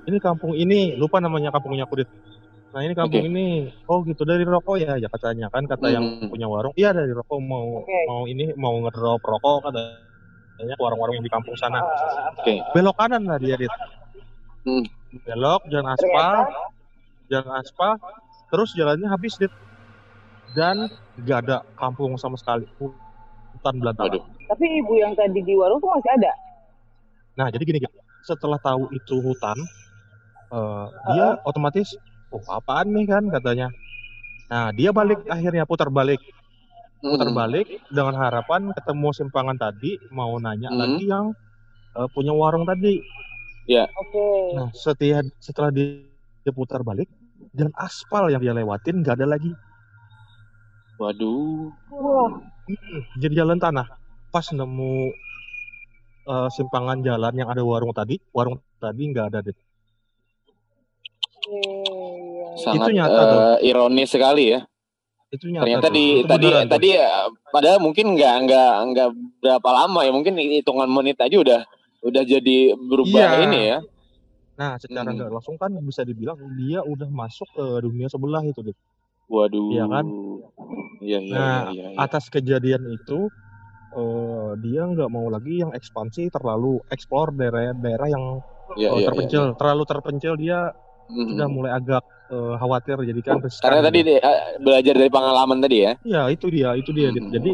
"Ini 0.06 0.18
kampung 0.22 0.54
ini." 0.54 0.94
Lupa 0.94 1.18
namanya 1.18 1.50
kampungnya 1.50 1.86
Kudit. 1.90 2.06
Nah, 2.74 2.82
ini 2.82 2.94
kampung 2.94 3.22
Oke. 3.22 3.30
ini. 3.30 3.70
Oh, 3.86 4.02
gitu 4.02 4.26
dari 4.26 4.42
rokok 4.42 4.82
ya, 4.82 4.98
ya 4.98 5.06
katanya 5.06 5.46
kan 5.50 5.62
kata 5.62 5.94
yang 5.94 6.02
Hmm. 6.02 6.30
punya 6.30 6.50
warung. 6.50 6.74
Iya, 6.74 6.90
dari 6.90 7.14
rokok 7.14 7.38
mau 7.38 7.82
Oke. 7.86 7.98
mau 8.10 8.26
ini 8.26 8.50
mau 8.58 8.74
ngedrop 8.82 9.22
rokok 9.22 9.70
katanya 9.70 10.74
warung-warung 10.82 11.18
yang 11.18 11.26
di 11.26 11.30
kampung 11.30 11.54
sana. 11.54 11.82
Oke. 12.34 12.58
Belok 12.74 12.98
kanan 12.98 13.22
lah 13.30 13.38
dia, 13.38 13.54
Dit. 13.54 13.70
Hmm. 14.66 14.82
Belok 15.22 15.62
jalan 15.70 15.94
aspal, 15.94 16.34
jalan 17.30 17.52
aspal, 17.62 17.94
terus 18.50 18.74
jalannya 18.74 19.06
habis, 19.06 19.38
Dit. 19.38 19.54
Dan 20.54 20.86
gak 21.26 21.46
ada 21.46 21.66
kampung 21.74 22.14
sama 22.18 22.34
sekali. 22.38 22.66
Hutan 22.78 23.74
belantara. 23.78 24.18
Tapi 24.50 24.66
ibu 24.82 24.98
yang 24.98 25.14
tadi 25.14 25.42
di 25.42 25.54
warung 25.54 25.78
tuh 25.78 25.90
masih 25.94 26.10
ada. 26.14 26.30
Nah, 27.34 27.50
jadi 27.50 27.62
gini, 27.66 27.78
setelah 28.22 28.58
tahu 28.62 28.94
itu 28.94 29.18
hutan, 29.18 29.58
eh, 30.54 30.86
dia 31.10 31.26
otomatis, 31.42 31.98
oh 32.30 32.42
apaan 32.46 32.94
nih 32.94 33.06
kan 33.10 33.24
katanya. 33.30 33.68
Nah, 34.50 34.70
dia 34.70 34.94
balik 34.94 35.26
akhirnya 35.26 35.66
putar 35.66 35.90
balik, 35.90 36.22
putar 37.02 37.28
Mhm. 37.30 37.34
balik 37.34 37.66
dengan 37.90 38.14
harapan 38.22 38.70
ketemu 38.70 39.08
simpangan 39.10 39.56
tadi, 39.58 39.98
mau 40.14 40.38
nanya 40.38 40.70
Mhm. 40.70 40.78
lagi 40.78 41.04
yang 41.10 41.26
eh, 41.94 42.08
punya 42.10 42.34
warung 42.34 42.66
tadi. 42.66 42.98
Oke. 43.94 44.26
Nah, 44.58 44.66
setia, 44.74 45.22
setelah 45.38 45.70
dia, 45.70 46.02
dia 46.42 46.50
putar 46.50 46.82
balik, 46.82 47.06
jalan 47.54 47.70
aspal 47.78 48.26
yang 48.34 48.42
dia 48.42 48.50
lewatin 48.50 48.98
nggak 48.98 49.14
ada 49.22 49.26
lagi. 49.30 49.54
Waduh. 50.98 51.70
Wah, 51.90 52.30
Jadi 53.18 53.34
jalan 53.38 53.58
tanah. 53.62 53.86
Pas 54.34 54.46
nemu 54.50 55.14
eh, 56.24 56.48
simpangan 56.50 56.98
jalan 57.00 57.34
yang 57.34 57.48
ada 57.48 57.60
warung 57.60 57.92
tadi, 57.92 58.16
warung 58.30 58.56
tadi 58.76 59.02
nggak 59.08 59.26
ada. 59.28 59.40
Dit. 59.40 59.56
oke, 61.44 61.52
iya. 61.52 62.46
Sangat 62.56 62.88
nyata 62.90 63.12
eh, 63.14 63.26
tuh. 63.28 63.40
ironis 63.62 64.08
sekali 64.08 64.44
ya. 64.54 64.60
Itu 65.28 65.50
nyata 65.50 65.62
Ternyata 65.66 65.88
tuh. 65.90 65.94
di 65.94 66.04
Itu 66.16 66.28
tadi 66.30 66.46
beneran 66.46 66.68
tadi 66.70 66.88
eh, 66.94 67.26
padahal 67.50 67.78
mungkin 67.78 68.06
nggak 68.14 68.34
nggak 68.46 68.72
nggak 68.92 69.08
berapa 69.42 69.68
lama 69.74 70.00
ya 70.02 70.10
mungkin 70.10 70.34
hitungan 70.38 70.88
menit 70.88 71.18
aja 71.18 71.36
udah 71.36 71.60
udah 72.00 72.22
jadi 72.22 72.58
berubah 72.78 73.26
Iya. 73.34 73.44
ini 73.44 73.60
ya. 73.66 73.78
Nah, 74.54 74.78
secara 74.78 75.10
Hmm. 75.10 75.18
nggak 75.18 75.30
langsung 75.32 75.56
kan 75.58 75.74
bisa 75.82 76.06
dibilang 76.06 76.38
dia 76.54 76.78
udah 76.80 77.10
masuk 77.10 77.48
ke 77.50 77.64
dunia 77.82 78.06
sebelah 78.06 78.38
itu, 78.40 78.62
Dit. 78.62 78.78
Waduh. 79.26 79.72
Iya 79.72 79.84
kan? 79.90 80.06
Iya 81.02 81.18
iya 81.18 81.34
Nah, 81.34 81.62
iya. 81.72 81.86
iya. 81.90 81.96
Atas 81.98 82.30
kejadian 82.30 82.86
itu, 82.86 83.26
eh, 83.94 84.50
dia 84.58 84.82
nggak 84.84 85.08
mau 85.08 85.26
lagi 85.30 85.62
yang 85.62 85.70
ekspansi 85.70 86.28
terlalu 86.28 86.82
eksplor 86.90 87.30
daerah-daerah 87.32 88.08
yang 88.10 88.24
Iya, 88.74 88.90
eh, 88.90 88.98
iya, 89.00 89.06
terpencil, 89.06 89.42
terlalu 89.54 89.82
terpencil 89.86 90.34
dia. 90.34 90.72
Mhm. 91.04 91.36
sudah 91.36 91.48
mulai 91.52 91.72
agak 91.76 92.00
eh, 92.32 92.54
khawatir 92.56 92.96
jadi 93.04 93.20
kan 93.20 93.36
riskan 93.44 93.68
Karena 93.68 93.80
tadi 93.84 93.98
dia, 94.00 94.18
eh, 94.24 94.56
belajar 94.56 94.94
dari 94.96 95.10
pengalaman 95.12 95.60
tadi 95.60 95.76
ya. 95.84 95.92
Iya, 96.00 96.22
itu 96.32 96.46
dia, 96.48 96.72
itu 96.74 96.90
dia. 96.96 97.12
Dit. 97.12 97.20
Hmm. 97.20 97.32
Jadi 97.36 97.50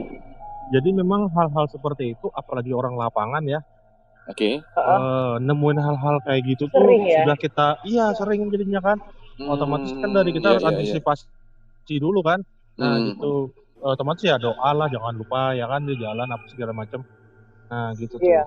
jadi 0.70 0.88
memang 0.94 1.26
hal-hal 1.34 1.66
seperti 1.66 2.14
itu 2.14 2.30
apalagi 2.30 2.70
orang 2.70 2.94
lapangan 2.94 3.42
ya, 3.42 3.58
Oke. 4.30 4.62
eh, 4.62 5.34
nemuin 5.42 5.78
hal-hal 5.82 6.22
kayak 6.22 6.42
gitu 6.46 6.70
tuh 6.70 6.78
ya? 7.02 7.26
sudah 7.26 7.36
kita 7.36 7.66
iya 7.82 8.14
sering 8.14 8.46
jadinya 8.54 8.78
kan. 8.78 8.98
Otomatis 9.42 9.90
kan 9.98 10.14
dari 10.14 10.30
kita 10.30 10.46
Hmm, 10.46 10.52
harus 10.54 10.62
iya, 10.62 10.70
iya, 10.70 10.78
iya. 10.78 10.86
antisipasi 10.86 11.94
dulu 11.98 12.22
kan. 12.22 12.38
Nah, 12.78 13.02
Hmm. 13.02 13.06
gitu. 13.10 13.50
Otomatis 13.80 14.24
ya 14.28 14.36
doa 14.36 14.70
lah, 14.76 14.86
jangan 14.92 15.14
lupa 15.16 15.56
ya 15.56 15.64
kan 15.72 15.80
di 15.88 15.94
jalan 15.96 16.28
apa 16.28 16.44
segala 16.52 16.72
macam. 16.76 17.00
Nah, 17.70 17.94
gitu 18.00 18.16
tuh. 18.20 18.28
Iya. 18.28 18.42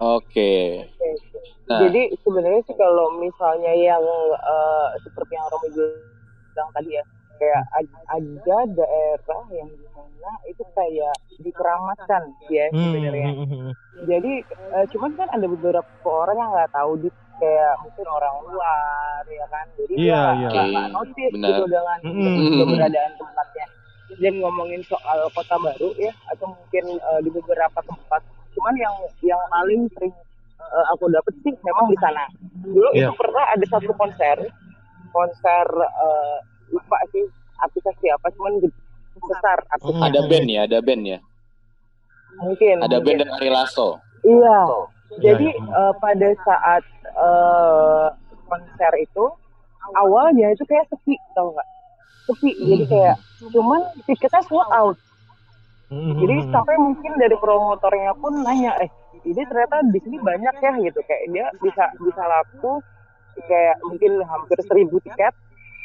Oke. 0.00 0.50
Oke, 1.00 1.06
oke. 1.16 1.38
Nah. 1.68 1.80
Jadi 1.80 2.02
sebenarnya 2.24 2.62
sih 2.68 2.76
kalau 2.76 3.06
misalnya 3.24 3.72
yang 3.72 4.04
eh, 4.36 4.88
seperti 5.04 5.32
yang 5.38 5.46
Romi 5.48 5.68
bilang 5.74 6.70
tadi 6.76 6.90
ya, 6.98 7.04
kayak 7.40 7.62
ad- 7.78 8.02
ada 8.16 8.58
daerah 8.78 9.42
yang 9.50 9.68
di 9.74 9.86
mana 9.96 10.30
itu 10.50 10.62
kayak 10.76 11.14
dikeramatkan 11.40 12.22
ya 12.52 12.66
Hmm, 12.72 12.92
sebenarnya. 12.92 13.30
hmm, 13.32 13.44
hmm, 13.44 13.48
hmm. 13.54 13.72
Jadi 14.10 14.32
eh, 14.76 14.86
cuman 14.92 15.12
kan 15.18 15.28
ada 15.32 15.46
beberapa 15.48 15.88
orang 16.08 16.36
yang 16.36 16.50
nggak 16.54 16.72
tahu 16.74 16.92
di 17.02 17.08
kayak 17.40 17.74
mungkin 17.82 18.06
orang 18.06 18.34
luar 18.46 19.22
ya 19.26 19.46
kan. 19.50 19.66
Jadi 19.78 19.94
Iya, 19.98 20.14
dia 20.14 20.30
iya. 20.38 20.48
nggak 20.52 20.66
Oke, 20.66 20.72
nggak 20.74 20.86
notice 20.94 21.34
benar. 21.34 21.50
gitu 21.50 21.62
dengan 21.70 21.98
Mm-mm. 22.04 22.58
keberadaan 22.60 23.12
Dan 24.20 24.38
ngomongin 24.38 24.82
soal 24.86 25.26
kota 25.32 25.56
baru 25.58 25.90
ya 25.98 26.12
atau 26.30 26.52
mungkin 26.52 26.84
eh, 26.98 27.20
di 27.22 27.30
beberapa 27.30 27.80
tempat. 27.82 28.22
Cuman 28.54 28.74
yang 28.78 28.94
yang 29.22 29.40
paling 29.50 29.90
sering 29.96 30.14
eh, 30.60 30.84
aku 30.94 31.10
dapet 31.10 31.34
sih 31.42 31.52
memang 31.62 31.90
di 31.90 31.96
sana. 31.98 32.24
Dulu 32.64 32.88
Iya. 32.94 33.10
itu 33.10 33.14
pernah 33.18 33.44
ada 33.50 33.64
satu 33.68 33.92
konser, 33.94 34.36
konser 35.10 35.66
eh, 35.80 36.36
lupa 36.70 36.98
sih 37.10 37.24
aplikasi 37.60 38.06
apa, 38.10 38.28
cuman 38.34 38.58
besar 39.14 39.58
artisnya. 39.70 40.04
Ada 40.10 40.20
band 40.26 40.46
ya, 40.50 40.60
ada 40.66 40.78
band 40.82 41.02
ya. 41.06 41.18
Mungkin. 42.42 42.76
Ada 42.82 42.98
band 42.98 43.18
mungkin. 43.22 43.30
dan 43.30 43.38
Ari 43.38 43.50
Lasso. 43.50 43.88
Iya. 44.26 44.60
Jadi 45.22 45.48
iya. 45.54 45.78
eh, 45.78 45.92
pada 46.02 46.28
saat 46.42 46.82
eh, 47.06 48.06
konser 48.50 48.92
itu 48.98 49.24
awalnya 49.94 50.50
itu 50.50 50.64
kayak 50.66 50.88
sepi 50.90 51.14
tau 51.36 51.52
nggak? 51.54 51.68
Sepi. 52.24 52.50
Jadi 52.56 52.84
kayak 52.88 53.16
cuman 53.52 53.80
tiketnya 54.04 54.42
sold 54.44 54.70
out. 54.72 54.96
Hmm, 55.92 56.16
Jadi 56.16 56.34
hmm, 56.34 56.44
hmm. 56.48 56.52
sampai 56.52 56.76
mungkin 56.80 57.12
dari 57.20 57.36
promotornya 57.36 58.12
pun 58.16 58.40
nanya, 58.40 58.72
eh 58.80 58.88
ini 59.24 59.42
ternyata 59.44 59.84
di 59.88 59.98
sini 60.00 60.16
banyak 60.18 60.54
ya 60.58 60.72
gitu 60.80 61.00
kayak 61.04 61.22
dia 61.28 61.46
bisa 61.60 61.84
bisa 61.96 62.22
laku 62.24 62.80
kayak 63.44 63.76
mungkin 63.84 64.20
hampir 64.24 64.58
seribu 64.64 65.00
tiket 65.00 65.32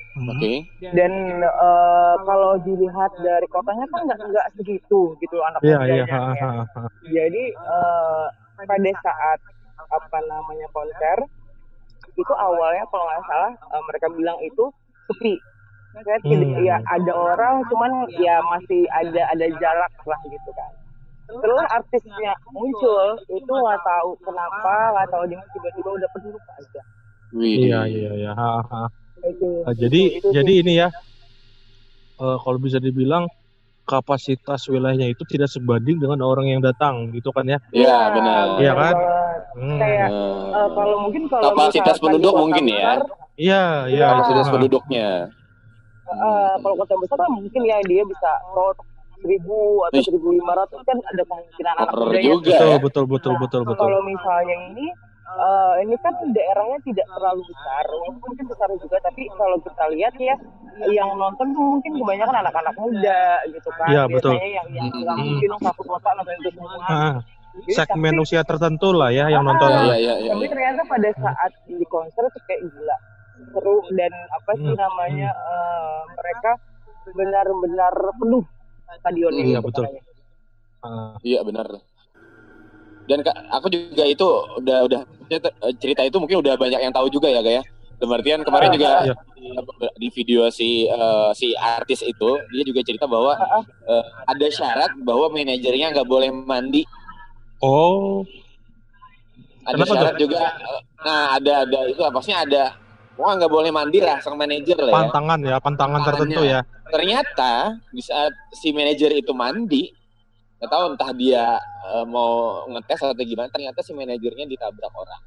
Hmm. 0.10 0.26
Oke. 0.26 0.66
dan 0.98 1.14
eh, 1.40 2.16
kalau 2.26 2.58
dilihat 2.66 3.14
dari 3.22 3.46
kotanya 3.46 3.86
kan 3.94 4.10
nggak 4.10 4.20
nggak 4.26 4.48
segitu 4.58 5.14
gitu 5.22 5.38
anak 5.46 5.62
Iya, 5.62 5.78
mudanya 5.78 5.96
iya, 5.96 6.06
kayak. 6.10 6.34
ha, 6.34 6.50
ha. 6.66 6.82
Jadi 7.06 7.44
eh, 7.54 8.26
pada 8.58 8.92
saat 9.06 9.40
apa 9.80 10.18
namanya 10.26 10.68
konser 10.74 11.18
itu 12.18 12.34
awalnya 12.36 12.84
kalau 12.90 13.06
nggak 13.06 13.24
salah 13.30 13.54
eh, 13.54 13.84
mereka 13.86 14.08
bilang 14.10 14.38
itu 14.42 14.66
sepi. 15.08 15.38
Saya 15.90 16.20
tidak 16.22 16.54
Hmm. 16.54 16.64
ya 16.64 16.78
ada 16.86 17.14
orang 17.18 17.56
cuman 17.66 17.92
ya 18.14 18.38
masih 18.46 18.86
ada 18.94 19.22
ada 19.34 19.46
jarak 19.58 19.94
lah 20.06 20.20
gitu 20.30 20.50
kan. 20.54 20.72
Setelah 21.30 21.66
artisnya 21.70 22.34
muncul 22.50 23.18
itu 23.26 23.52
nggak 23.54 23.80
tahu 23.86 24.10
kenapa 24.22 24.74
nggak 24.94 25.08
tahu 25.14 25.24
dia 25.30 25.42
tiba-tiba 25.54 25.90
udah 25.98 26.10
penuh 26.14 26.34
aja. 26.38 26.82
Iya, 27.30 27.80
iya, 27.86 28.12
iya. 28.18 28.32
ha, 28.34 28.62
ha. 28.66 28.84
Itu. 29.22 29.62
Nah, 29.66 29.74
jadi 29.78 30.02
itu 30.18 30.28
jadi 30.34 30.54
ini 30.66 30.74
ya 30.82 30.88
eh, 32.20 32.38
kalau 32.42 32.58
bisa 32.58 32.82
dibilang 32.82 33.30
kapasitas 33.86 34.70
wilayahnya 34.70 35.10
itu 35.10 35.26
tidak 35.26 35.50
sebanding 35.50 35.98
dengan 35.98 36.22
orang 36.22 36.46
yang 36.50 36.62
datang 36.62 37.10
gitu 37.10 37.34
kan 37.34 37.46
ya. 37.50 37.58
Iya, 37.74 37.98
benar. 38.14 38.46
Iya 38.62 38.74
kan? 38.78 38.96
Hmm. 39.58 39.80
Kayak 39.82 40.10
Eh, 40.10 40.54
eh, 40.54 40.68
kalau 40.78 40.96
mungkin 41.10 41.24
kalau 41.26 41.44
Kapasitas 41.54 41.98
penduduk 41.98 42.34
mungkin 42.38 42.66
ya. 42.70 42.78
Iya, 42.78 42.94
iya. 43.38 43.64
Iya. 43.90 44.06
kapasitas 44.14 44.48
penduduknya. 44.54 45.10
Eh, 46.12 46.56
kalau 46.58 46.76
kota 46.78 46.94
besar 46.98 47.18
kan 47.18 47.32
mungkin 47.32 47.62
ya 47.64 47.78
dia 47.84 48.04
bisa 48.04 48.32
tot 48.52 48.78
seribu 49.18 49.60
atau 49.86 50.00
seribu 50.00 50.32
lima 50.32 50.56
ratus 50.56 50.80
kan 50.82 50.96
ada 50.98 51.22
kemungkinan 51.22 51.74
anak 51.78 51.92
mudanya. 51.94 52.24
juga 52.24 52.40
Betul, 52.50 52.66
ya. 52.66 52.78
betul, 52.80 53.04
betul, 53.06 53.34
Nah, 53.34 53.40
betul, 53.42 53.62
betul. 53.64 53.82
Kalau 53.82 54.00
misalnya 54.02 54.56
ini 54.70 54.88
eh, 55.30 55.74
ini 55.84 55.96
kan 56.00 56.14
daerahnya 56.26 56.80
tidak 56.82 57.06
terlalu 57.08 57.42
besar, 57.46 57.84
walaupun 57.86 58.18
mungkin 58.26 58.46
besar 58.48 58.68
juga, 58.74 58.98
tapi 59.00 59.24
kalau 59.32 59.58
kita 59.60 59.84
lihat 59.92 60.14
ya 60.18 60.36
yang 60.90 61.12
nonton 61.14 61.52
tuh 61.52 61.64
mungkin 61.70 61.92
kebanyakan 61.94 62.36
anak-anak 62.40 62.74
muda 62.74 63.22
gitu 63.46 63.70
kan. 63.76 63.88
Iya, 63.92 64.04
betul. 64.08 64.34
Biasanya 64.34 64.50
yang 64.56 64.68
yang 64.72 64.88
nggak 64.90 65.14
Hmm. 65.14 65.28
mungkin 65.28 65.50
satu 65.62 65.84
kota 65.84 66.10
nonton 66.16 66.34
itu 66.36 66.50
semua. 66.50 66.72
Ah, 66.82 67.16
Jadi, 67.52 67.72
segmen 67.76 68.14
tapi- 68.16 68.24
usia 68.24 68.42
tertentu 68.42 68.90
lah 68.90 69.10
ya 69.12 69.26
yang 69.28 69.44
nonton. 69.44 69.68
Ah, 69.68 69.84
Iya, 69.84 69.96
iya, 69.98 70.14
iya. 70.18 70.32
tapi 70.32 70.42
iya. 70.42 70.50
ternyata 70.50 70.82
pada 70.88 71.10
saat 71.14 71.52
di 71.68 71.86
konser 71.86 72.24
tuh 72.26 72.42
kayak 72.48 72.62
gila 72.64 72.98
seru 73.50 73.78
dan 73.94 74.12
apa 74.30 74.52
sih 74.56 74.70
Hmm, 74.70 74.78
namanya 74.78 75.30
eh, 75.34 76.00
mereka 76.14 76.52
benar-benar 77.10 77.94
penuh 78.16 78.44
stadionnya 79.00 79.44
Iya, 79.44 79.60
gitu 79.60 79.66
betul. 79.66 79.84
Ah, 80.80 81.16
Iya 81.22 81.40
benar. 81.44 81.68
Dan 83.04 83.26
Kak, 83.26 83.34
aku 83.50 83.68
juga 83.74 84.06
itu 84.06 84.28
udah 84.62 84.86
udah 84.86 85.02
cerita 85.82 86.06
itu 86.06 86.18
mungkin 86.22 86.46
udah 86.46 86.54
banyak 86.56 86.78
yang 86.78 86.94
tahu 86.94 87.10
juga 87.10 87.26
ya, 87.26 87.42
Kak 87.42 87.54
ya. 87.54 87.64
Kemarin 88.00 88.70
juga 88.72 89.04
Iya. 89.04 89.16
di, 89.36 89.50
di 90.00 90.08
video 90.14 90.48
si 90.54 90.86
eh, 90.88 91.32
si 91.36 91.52
artis 91.58 92.06
itu 92.06 92.30
dia 92.54 92.64
juga 92.64 92.80
cerita 92.86 93.10
bahwa 93.10 93.34
Ah, 93.36 93.60
ah. 93.60 93.64
eh, 93.66 94.04
ada 94.30 94.48
syarat 94.48 94.92
bahwa 95.02 95.28
manajernya 95.34 95.92
nggak 95.92 96.08
boleh 96.08 96.30
mandi. 96.32 96.86
Oh, 97.60 98.24
Ada 99.68 99.76
Kenapa 99.76 99.94
syarat 100.00 100.16
juga. 100.16 100.40
eh, 100.48 100.82
Nah 101.04 101.24
ada 101.36 101.54
ada 101.68 101.80
itu 101.88 102.00
maksudnya 102.00 102.40
ada 102.46 102.64
wah 103.20 103.36
nggak 103.36 103.52
boleh 103.52 103.70
mandi 103.70 104.00
lah 104.00 104.18
sang 104.24 104.40
manajer 104.40 104.80
lah 104.80 104.96
ya. 104.96 104.96
pantangan 105.04 105.40
ya, 105.44 105.56
pantangan 105.60 106.02
tertentu 106.08 106.42
ya. 106.48 106.60
Ternyata 106.88 107.52
di 107.92 108.00
saat 108.02 108.32
si 108.56 108.72
manajer 108.72 109.12
itu 109.12 109.36
mandi 109.36 109.92
nggak 110.60 110.72
tahu 110.72 110.84
entah 110.96 111.12
dia 111.12 111.60
eh, 111.92 112.06
mau 112.08 112.64
ngetes 112.72 113.04
atau 113.04 113.24
gimana 113.28 113.52
ternyata 113.52 113.84
si 113.84 113.92
manajernya 113.92 114.48
ditabrak 114.48 114.94
orang. 114.96 115.22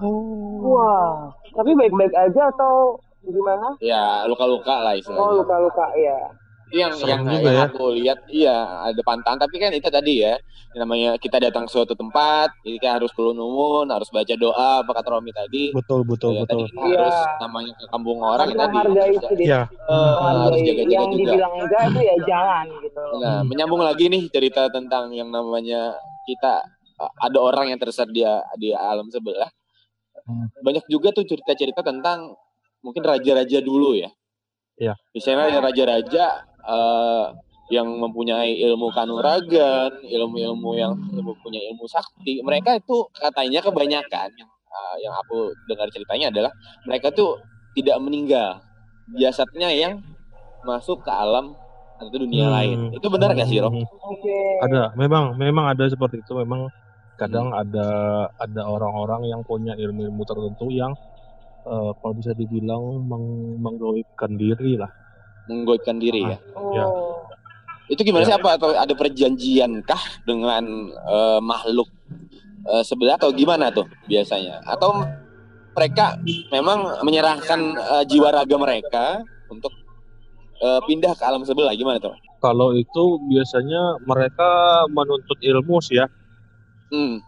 Oh. 0.00 0.78
Wah, 0.78 1.28
tapi 1.52 1.76
baik-baik 1.76 2.14
aja 2.14 2.48
atau 2.54 2.96
gimana? 3.20 3.76
Ya 3.84 4.24
luka-luka 4.24 4.80
lah 4.80 4.94
Oh, 4.96 5.00
istilahnya. 5.02 5.44
luka-luka 5.44 5.86
ya. 5.98 6.18
Itu 6.70 6.78
yang 6.78 6.94
Serem 6.94 7.10
yang, 7.10 7.22
juga 7.26 7.50
yang 7.50 7.58
ya. 7.58 7.66
aku 7.66 7.84
lihat 7.98 8.18
iya 8.30 8.56
ada 8.86 9.00
pantangan 9.02 9.42
tapi 9.42 9.58
kan 9.58 9.74
itu 9.74 9.90
tadi 9.90 10.22
ya 10.22 10.38
yang 10.70 10.86
namanya 10.86 11.18
kita 11.18 11.42
datang 11.42 11.66
ke 11.66 11.74
suatu 11.74 11.98
tempat 11.98 12.54
jadi 12.62 12.78
kan 12.78 12.90
harus 13.02 13.10
perlu 13.10 13.34
numun 13.34 13.90
harus 13.90 14.06
baca 14.06 14.34
doa 14.38 14.86
apa 14.86 14.90
kata 14.94 15.08
Romi 15.10 15.34
tadi 15.34 15.74
Betul, 15.74 16.06
betul, 16.06 16.38
ya, 16.38 16.46
betul. 16.46 16.62
tadi 16.62 16.62
kita 16.70 16.86
harus 16.86 17.18
Iya. 17.18 17.42
namanya 17.42 17.72
ke 17.74 17.84
kampung 17.90 18.18
orang 18.22 18.46
Harus 18.46 18.54
ya 18.54 18.62
tadi 18.62 18.76
Dit. 19.34 19.46
Ya, 19.50 19.60
harus 19.66 20.14
Menghargai 20.22 20.62
jaga-jaga 20.62 20.94
yang 20.94 21.10
juga 21.10 21.18
dibilang 21.26 21.52
enggak 21.58 21.82
itu 21.84 22.00
ya 22.00 22.14
jangan 22.22 22.66
gitu. 22.80 23.02
Nah, 23.18 23.34
Hmm. 23.34 23.46
menyambung 23.50 23.82
lagi 23.82 24.04
nih 24.06 24.22
cerita 24.30 24.62
tentang 24.70 25.04
yang 25.10 25.28
namanya 25.28 25.80
kita 26.22 26.62
ada 27.00 27.38
orang 27.40 27.66
yang 27.68 27.78
tersesat 27.82 28.06
di 28.08 28.22
di 28.56 28.70
alam 28.70 29.10
sebelah. 29.10 29.50
Hmm. 30.22 30.46
Banyak 30.62 30.86
juga 30.86 31.10
tuh 31.10 31.26
cerita-cerita 31.26 31.82
tentang 31.82 32.38
mungkin 32.78 33.02
raja-raja 33.02 33.58
dulu 33.58 33.98
ya. 33.98 34.06
Iya. 34.76 34.94
Misalnya 35.10 35.60
raja-raja 35.60 36.24
uh, 36.64 37.32
yang 37.70 37.86
mempunyai 37.86 38.58
ilmu 38.66 38.90
kanuragan, 38.90 39.94
ilmu-ilmu 40.02 40.70
yang 40.74 40.92
mempunyai 40.98 41.70
ilmu 41.70 41.86
sakti, 41.86 42.42
mereka 42.42 42.74
itu 42.74 43.06
katanya 43.14 43.62
kebanyakan 43.62 44.28
yang 44.34 44.50
uh, 44.66 44.96
yang 44.98 45.14
aku 45.22 45.54
dengar 45.70 45.86
ceritanya 45.94 46.34
adalah 46.34 46.52
mereka 46.82 47.14
tuh 47.14 47.38
tidak 47.78 48.02
meninggal. 48.02 48.58
Jasadnya 49.14 49.70
yang 49.70 50.02
masuk 50.66 51.02
ke 51.02 51.10
alam 51.10 51.54
atau 52.00 52.10
dunia 52.10 52.48
Hmm. 52.48 52.54
lain. 52.58 52.78
Itu 52.96 53.06
benar 53.12 53.36
gak 53.36 53.46
sih, 53.46 53.60
Rom? 53.62 53.76
Hmm. 53.76 53.86
Oke. 53.86 54.36
Ada, 54.66 54.96
memang 54.98 55.36
memang 55.38 55.70
ada 55.70 55.84
seperti 55.86 56.22
itu. 56.24 56.32
Memang 56.34 56.70
kadang 57.20 57.52
ada 57.52 57.86
ada 58.40 58.62
orang-orang 58.64 59.28
yang 59.28 59.44
punya 59.44 59.76
ilmu-ilmu 59.76 60.24
tertentu 60.24 60.72
yang 60.72 60.96
eh, 61.68 61.90
kalau 62.00 62.14
bisa 62.16 62.32
dibilang 62.32 63.04
meng 63.04 63.60
menggoibkan 63.60 64.34
diri 64.40 64.80
lah. 64.80 64.88
Menggoibkan 65.50 65.98
diri 65.98 66.22
ya. 66.22 66.38
Ya. 66.72 66.86
Oh. 66.86 67.18
Itu 67.90 68.06
gimana 68.06 68.22
Ya. 68.22 68.28
sih 68.30 68.36
apa 68.38 68.54
atau 68.54 68.70
ada 68.70 68.94
perjanjian 68.94 69.82
kah 69.82 69.98
dengan 70.22 70.62
eh, 70.94 71.40
makhluk 71.42 71.90
eh, 72.64 72.82
sebelah 72.86 73.18
atau 73.18 73.34
gimana 73.34 73.74
tuh 73.74 73.90
biasanya? 74.06 74.62
Atau 74.62 74.94
mereka 75.74 76.14
memang 76.48 77.02
menyerahkan 77.02 77.60
eh, 77.74 78.04
jiwa 78.06 78.30
raga 78.30 78.54
mereka 78.54 79.04
untuk 79.50 79.74
eh, 80.62 80.80
pindah 80.86 81.18
ke 81.18 81.22
alam 81.26 81.42
sebelah 81.42 81.74
gimana 81.74 81.98
tuh? 81.98 82.14
Kalau 82.38 82.72
itu 82.72 83.18
biasanya 83.26 84.00
mereka 84.06 84.48
menuntut 84.88 85.36
ilmu 85.42 85.82
sih 85.82 85.98
ya, 85.98 86.06
Hmm. 86.88 87.20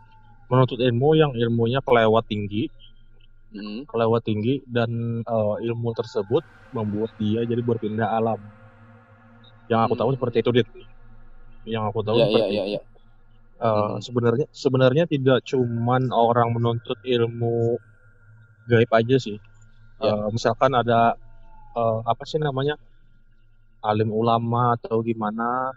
menuntut 0.49 0.81
ilmu 0.81 1.13
yang 1.15 1.35
ilmunya 1.35 1.83
kelewat 1.83 2.25
tinggi, 2.27 2.71
Hmm. 3.53 3.85
kelewat 3.91 4.23
tinggi 4.29 4.65
dan 4.67 4.91
eh, 5.25 5.55
ilmu 5.69 5.91
tersebut 5.99 6.43
membuat 6.77 7.13
dia 7.21 7.41
jadi 7.45 7.61
berpindah 7.61 8.09
alam. 8.19 8.41
Yang 9.71 9.81
aku 9.87 9.95
Hmm. 9.95 10.01
tahu 10.01 10.11
seperti 10.17 10.37
itu, 10.43 10.51
Dit. 10.57 10.69
Yang 11.67 11.85
aku 11.91 12.01
tahu 12.07 12.17
Ya, 12.19 12.27
ya, 12.29 12.39
seperti 12.39 12.53
ya, 12.57 12.65
itu. 12.65 12.73
ya. 12.75 12.81
Eh, 13.63 13.95
Hmm. 13.95 14.03
sebenarnya 14.07 14.47
sebenarnya 14.65 15.05
tidak 15.07 15.39
cuman 15.51 16.03
orang 16.13 16.49
menuntut 16.57 16.99
ilmu 17.05 17.79
gaib 18.71 18.91
aja 19.01 19.17
sih. 19.27 19.39
Ya. 20.03 20.11
Eh, 20.13 20.27
misalkan 20.35 20.73
ada 20.75 21.15
eh, 21.77 21.99
apa 22.13 22.25
sih 22.31 22.39
namanya 22.43 22.75
alim 23.91 24.11
ulama 24.15 24.75
atau 24.79 25.03
gimana 25.03 25.73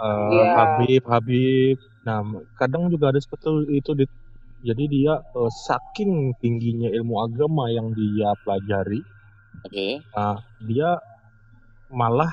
eh, 0.00 0.34
Iya. 0.34 0.44
Habib 0.56 1.02
Habib. 1.12 1.76
Nah 2.06 2.18
kadang 2.60 2.82
juga 2.92 3.10
ada 3.12 3.20
seperti 3.24 3.48
itu 3.80 3.90
Dit. 3.98 4.10
Jadi 4.60 4.84
dia 4.92 5.14
eh, 5.16 5.52
saking 5.64 6.36
tingginya 6.40 6.92
ilmu 6.92 7.16
agama 7.24 7.72
yang 7.72 7.96
dia 7.96 8.36
pelajari, 8.44 9.00
Oke. 9.64 10.04
nah, 10.12 10.36
dia 10.60 11.00
malah 11.88 12.32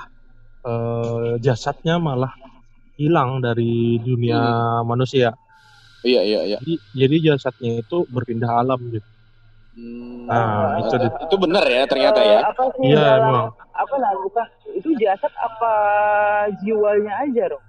eh, 0.68 1.40
jasadnya 1.40 1.96
malah 1.98 2.32
hilang 3.00 3.40
dari 3.40 3.96
dunia 4.04 4.40
manusia. 4.84 5.32
Iya, 6.04 6.22
iya, 6.24 6.40
iya. 6.46 6.58
Jadi, 6.60 6.74
jadi 6.94 7.16
jasadnya 7.34 7.72
itu 7.82 7.98
berpindah 8.12 8.52
alam 8.60 8.80
gitu. 8.92 9.08
Hmm. 9.78 10.26
Ah, 10.26 10.82
itu 10.82 10.98
itu 10.98 11.36
benar 11.38 11.62
ya 11.70 11.86
ternyata 11.86 12.20
Eh, 12.20 12.28
ya. 12.34 12.40
Apa 12.50 12.64
sih 12.76 12.92
Iya, 12.92 12.98
dalam 12.98 13.22
emang. 13.30 13.48
apa 13.78 13.96
lah 14.02 14.12
bukan 14.26 14.48
itu 14.74 14.90
jasad 14.98 15.30
apa 15.38 15.74
jiwanya 16.66 17.14
aja 17.24 17.54
dong? 17.54 17.64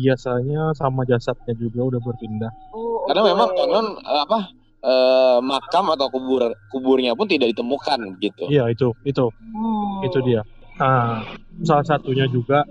Biasanya 0.00 0.72
sama 0.72 1.04
jasadnya 1.04 1.52
juga 1.52 1.92
udah 1.92 2.00
berpindah. 2.00 2.52
Oh, 2.72 3.04
Karena 3.04 3.22
oke. 3.22 3.28
memang 3.36 3.48
konon 3.52 3.86
eh, 4.00 4.20
apa 4.24 4.38
eh, 4.80 5.38
makam 5.44 5.92
atau 5.92 6.08
kubur 6.08 6.42
kuburnya 6.72 7.12
pun 7.12 7.28
tidak 7.28 7.52
ditemukan 7.52 8.16
gitu. 8.18 8.48
Iya 8.48 8.72
itu, 8.72 8.96
itu, 9.04 9.28
Hmm. 9.52 10.00
itu 10.08 10.18
dia. 10.24 10.40
Nah, 10.80 11.20
salah 11.60 11.84
satunya 11.84 12.24
juga 12.24 12.64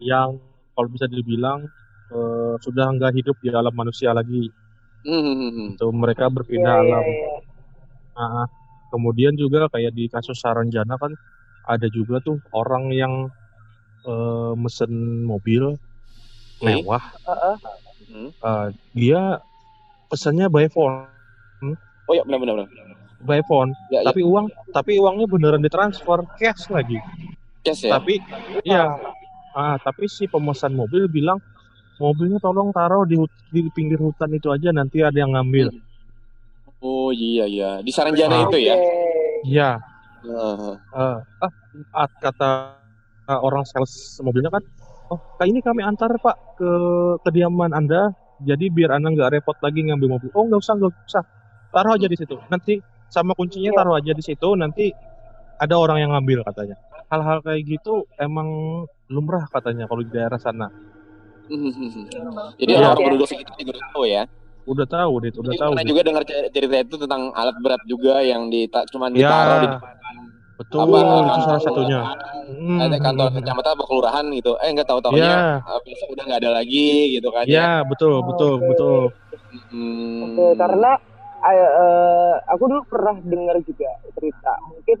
yang 0.00 0.40
kalau 0.72 0.88
bisa 0.88 1.04
dibilang 1.04 1.68
eh, 2.08 2.54
sudah 2.64 2.88
nggak 2.96 3.12
hidup 3.20 3.36
di 3.44 3.52
alam 3.52 3.74
manusia 3.76 4.16
lagi. 4.16 4.48
Hmm. 5.04 5.76
Itu 5.76 5.92
mereka 5.92 6.32
berpindah 6.32 6.74
iya, 6.80 6.84
alam. 6.88 7.04
iya. 7.04 7.34
Ah, 8.18 8.46
kemudian 8.90 9.36
juga 9.36 9.68
kayak 9.68 9.92
di 9.94 10.08
kasus 10.08 10.40
Saranjana 10.40 10.96
kan 10.96 11.12
ada 11.68 11.86
juga 11.92 12.18
tuh 12.24 12.40
orang 12.56 12.88
yang 12.90 13.28
eh, 14.08 14.52
mesen 14.56 14.90
mobil. 15.28 15.76
Mewah. 16.60 17.04
Heeh. 17.24 17.56
Hmm. 18.08 18.30
Eh, 18.32 18.66
dia 18.94 19.40
pesannya 20.08 20.48
by 20.48 20.66
phone, 20.68 21.04
Oh 22.08 22.14
ya 22.16 22.24
benar-benar. 22.24 22.64
by 23.20 23.44
phone. 23.44 23.76
Ya, 23.92 24.00
ya. 24.00 24.08
Tapi 24.08 24.24
uang, 24.24 24.48
tapi 24.72 24.96
uangnya 24.96 25.28
beneran 25.28 25.60
ditransfer 25.60 26.24
cash 26.36 26.66
lagi. 26.68 26.96
Cash 27.60 27.84
ya. 27.84 28.00
Tapi 28.00 28.16
iya, 28.64 28.96
ah, 29.52 29.76
tapi 29.76 30.08
si 30.08 30.24
pemesan 30.24 30.72
mobil 30.72 31.04
bilang 31.04 31.36
mobilnya 31.98 32.38
tolong 32.38 32.72
taruh 32.72 33.04
di, 33.04 33.20
di 33.50 33.68
pinggir 33.68 33.98
hutan 33.98 34.32
itu 34.32 34.48
aja 34.48 34.72
nanti 34.72 35.04
ada 35.04 35.18
yang 35.18 35.36
ngambil. 35.36 35.68
Oh 36.80 37.10
iya 37.10 37.44
iya. 37.44 37.70
Di 37.82 37.90
Saranjana 37.90 38.38
Ah. 38.38 38.42
itu 38.48 38.56
ya. 38.56 38.76
Iya. 39.44 39.70
Heeh. 40.24 40.74
eh, 40.96 41.18
ah, 41.92 42.08
kata 42.18 42.50
ah, 43.26 43.38
orang 43.38 43.68
sales 43.68 43.92
mobilnya 44.24 44.48
kan, 44.48 44.64
oh 45.08 45.20
kayak 45.36 45.48
ini 45.50 45.60
kami 45.60 45.80
antar 45.82 46.10
pak 46.18 46.36
ke 46.56 46.70
kediaman 47.24 47.72
anda, 47.72 48.12
jadi 48.40 48.68
biar 48.68 48.96
anda 48.96 49.12
nggak 49.12 49.40
repot 49.40 49.56
lagi 49.60 49.80
ngambil 49.84 50.08
mobil. 50.18 50.30
Oh 50.36 50.44
nggak 50.46 50.60
usah 50.60 50.74
nggak 50.76 50.92
usah, 51.06 51.24
taruh 51.72 51.96
aja 51.96 52.06
di 52.06 52.16
situ. 52.16 52.36
Nanti 52.48 52.80
sama 53.08 53.32
kuncinya 53.32 53.72
Iya. 53.72 53.78
taruh 53.78 53.94
aja 53.96 54.12
di 54.12 54.22
situ, 54.24 54.48
nanti 54.54 54.92
ada 55.58 55.74
orang 55.74 55.98
yang 56.04 56.10
ngambil 56.14 56.44
katanya. 56.44 56.76
Hal-hal 57.08 57.40
kayak 57.40 57.64
gitu 57.64 58.04
emang 58.20 58.48
lumrah 59.08 59.48
katanya 59.48 59.88
kalau 59.88 60.04
di 60.04 60.12
daerah 60.12 60.36
sana. 60.36 60.68
Jadi 61.48 62.68
Iya. 62.68 62.78
orang 62.84 62.96
penduduk 63.00 63.28
sekitar 63.28 63.56
juga 63.56 63.72
udah 63.72 63.86
tahu 63.92 64.04
ya. 64.04 64.22
Udah 64.68 64.84
tahu, 64.84 65.12
Dit, 65.24 65.32
udah 65.32 65.48
Jadi 65.48 65.60
tahu. 65.64 65.72
pernah 65.72 65.88
juga 65.88 66.02
dengar 66.04 66.22
cer- 66.28 66.50
cerita 66.52 66.76
itu 66.76 66.96
tentang 67.00 67.32
alat 67.32 67.56
berat 67.64 67.80
juga 67.88 68.20
yang 68.20 68.52
di 68.52 68.68
cuma 68.92 69.08
Ya, 69.08 69.24
ditaruh 69.24 69.56
di 69.64 69.68
betul, 70.58 70.78
apa, 70.82 70.98
itu 70.98 71.06
kantor 71.06 71.38
salah 71.46 71.62
satunya. 71.62 72.00
ada 72.02 72.26
Hmm, 72.48 72.90
kantor 72.98 73.26
hmm, 73.28 73.32
hmm. 73.32 73.38
kecamatan 73.44 73.70
atau 73.76 73.86
kelurahan 73.86 74.24
gitu. 74.34 74.52
Eh 74.58 74.68
nggak 74.74 74.88
tahu 74.88 74.98
tahunya 75.04 75.30
Ya, 75.30 75.78
besok 75.86 76.08
udah 76.16 76.24
nggak 76.26 76.40
ada 76.42 76.50
lagi 76.58 76.88
gitu 77.14 77.28
kan 77.30 77.44
ya 77.46 77.84
betul, 77.86 78.24
betul, 78.26 78.58
Oke. 78.58 78.66
betul. 78.74 79.00
Hmm. 79.70 80.24
Oke, 80.26 80.46
karena 80.58 80.90
eh, 81.38 81.70
eh, 81.70 82.34
aku 82.50 82.62
dulu 82.66 82.82
pernah 82.90 83.14
dengar 83.22 83.56
juga 83.62 83.90
cerita. 84.12 84.52
Mungkin 84.66 84.98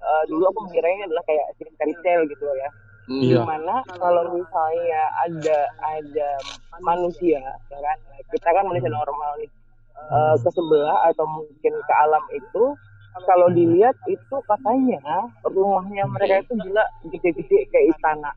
eh, 0.00 0.22
dulu 0.30 0.44
aku 0.48 0.58
mengiranya 0.70 1.10
adalah 1.12 1.24
kayak 1.28 1.46
cerita 1.60 1.82
retail 1.84 2.20
gitu 2.30 2.42
loh 2.48 2.56
ya. 2.56 2.70
Hmm. 3.04 3.20
Iya. 3.20 3.36
Di 3.36 3.44
mana 3.44 3.74
kalau 4.00 4.32
misalnya 4.32 5.02
ada 5.20 5.58
ada 5.84 6.28
manusia, 6.80 7.36
ya 7.68 7.78
kan, 7.78 7.98
kita 8.32 8.48
kan 8.48 8.64
manusia 8.64 8.88
normal 8.88 9.30
nih, 9.36 9.50
eh, 10.08 10.34
ke 10.40 10.48
sebelah 10.48 10.98
atau 11.12 11.28
mungkin 11.28 11.74
ke 11.76 11.94
alam 12.00 12.24
itu, 12.32 12.64
kalau 13.22 13.48
dilihat 13.54 13.94
itu 14.10 14.36
katanya 14.50 15.30
rumahnya 15.46 16.02
mereka 16.10 16.42
itu 16.42 16.58
gila 16.58 16.84
gede-gede 17.06 17.58
kayak 17.70 17.94
istana. 17.94 18.30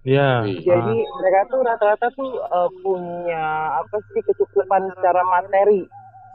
Ya, 0.00 0.44
Wih. 0.44 0.64
Jadi 0.64 0.96
mereka 1.20 1.40
tuh 1.52 1.60
rata-rata 1.60 2.08
tuh 2.16 2.40
eh, 2.40 2.70
punya 2.80 3.76
apa 3.80 3.96
sih 4.12 4.20
kecukupan 4.24 4.88
secara 4.96 5.20
materi. 5.28 5.84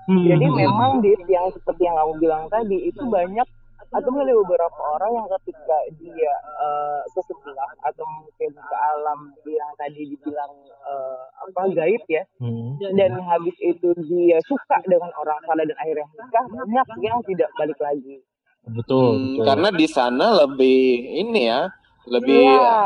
Hmm, 0.05 0.21
Jadi 0.21 0.45
memang 0.45 1.01
di 1.01 1.17
yang 1.25 1.49
seperti 1.49 1.81
yang 1.89 1.97
kamu 1.97 2.13
bilang 2.21 2.43
tadi 2.53 2.77
itu 2.93 3.01
banyak 3.09 3.47
atau 3.95 4.10
mungkin 4.12 4.27
ada 4.27 4.36
beberapa 4.43 4.79
orang 4.93 5.12
yang 5.15 5.27
ketika 5.39 5.77
dia 5.95 6.34
eh, 6.60 7.01
ke 7.15 7.21
sebelah 7.23 7.69
atau 7.81 8.03
mungkin 8.03 8.51
ke 8.51 8.75
alam 8.75 9.19
yang 9.47 9.71
tadi 9.79 10.03
dibilang 10.12 10.51
eh, 10.67 11.21
apa 11.41 11.62
gaib 11.71 12.03
ya 12.05 12.23
hmm. 12.43 12.75
dan 12.93 13.15
habis 13.23 13.55
itu 13.63 13.89
dia 14.03 14.38
suka 14.43 14.77
dengan 14.84 15.10
orang 15.15 15.39
sana 15.47 15.63
dan 15.63 15.77
akhirnya 15.79 16.08
nikah 16.12 16.45
banyak 16.51 16.88
yang 17.01 17.17
tidak 17.23 17.49
balik 17.55 17.79
lagi. 17.79 18.19
betul, 18.65 19.13
Hmm, 19.13 19.38
betul. 19.38 19.45
karena 19.45 19.69
di 19.71 19.88
sana 19.88 20.25
lebih 20.41 20.81
ini 21.21 21.41
ya, 21.47 21.69
lebih 22.10 22.45
Iya. 22.49 22.77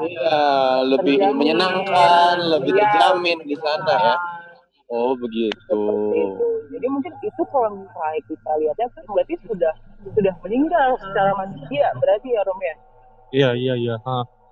iya, 0.00 0.40
lebih 0.88 1.16
Terjamin. 1.20 1.36
menyenangkan, 1.36 2.34
lebih 2.40 2.72
Iya. 2.72 2.80
terjamin 2.88 3.38
di 3.44 3.56
sana 3.60 3.94
ya. 4.00 4.16
Oh 4.88 5.12
begitu. 5.14 5.76
Jadi 6.70 6.86
mungkin 6.86 7.12
itu 7.18 7.42
kalau 7.50 7.68
misalnya 7.74 8.20
kita 8.30 8.50
lihatnya 8.62 8.86
kan 8.94 9.04
berarti 9.10 9.34
sudah 9.42 9.72
sudah 10.14 10.34
meninggal 10.46 10.88
secara 11.02 11.30
manusia 11.34 11.86
berarti 11.98 12.28
ya 12.30 12.42
Rom 12.46 12.60
ya. 12.62 12.74
Iya, 13.30 13.50
iya, 13.54 13.74
iya. 13.78 13.94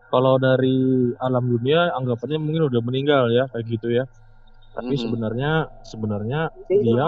Kalau 0.08 0.34
dari 0.40 1.12
alam 1.20 1.44
dunia 1.46 1.92
anggapannya 1.94 2.38
mungkin 2.40 2.62
udah 2.72 2.80
meninggal 2.80 3.28
ya, 3.30 3.44
kayak 3.52 3.66
gitu 3.68 3.88
ya. 3.92 4.04
Tapi 4.74 4.94
Mhm. 4.94 5.02
sebenarnya 5.02 5.52
sebenarnya 5.82 6.40
Jadi 6.70 6.74
dia 6.86 7.06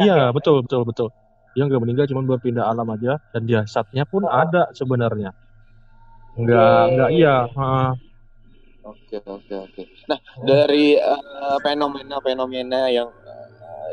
iya, 0.00 0.32
betul, 0.32 0.64
betul, 0.64 0.82
betul. 0.88 1.08
Dia 1.54 1.70
nggak 1.70 1.82
meninggal 1.86 2.04
cuma 2.10 2.26
berpindah 2.26 2.66
alam 2.66 2.88
aja 2.90 3.22
dan 3.30 3.46
jasadnya 3.46 4.02
pun 4.08 4.26
Oh. 4.26 4.32
ada 4.32 4.68
sebenarnya. 4.74 5.30
Nggak, 6.34 6.78
Oke. 6.82 6.92
nggak 6.98 7.10
iya. 7.14 7.36
Oke 8.84 9.16
oke 9.24 9.54
oke. 9.54 9.82
Nah 10.10 10.18
dari 10.42 10.98
eh, 10.98 11.56
fenomena-fenomena 11.62 12.90
yang 12.90 13.08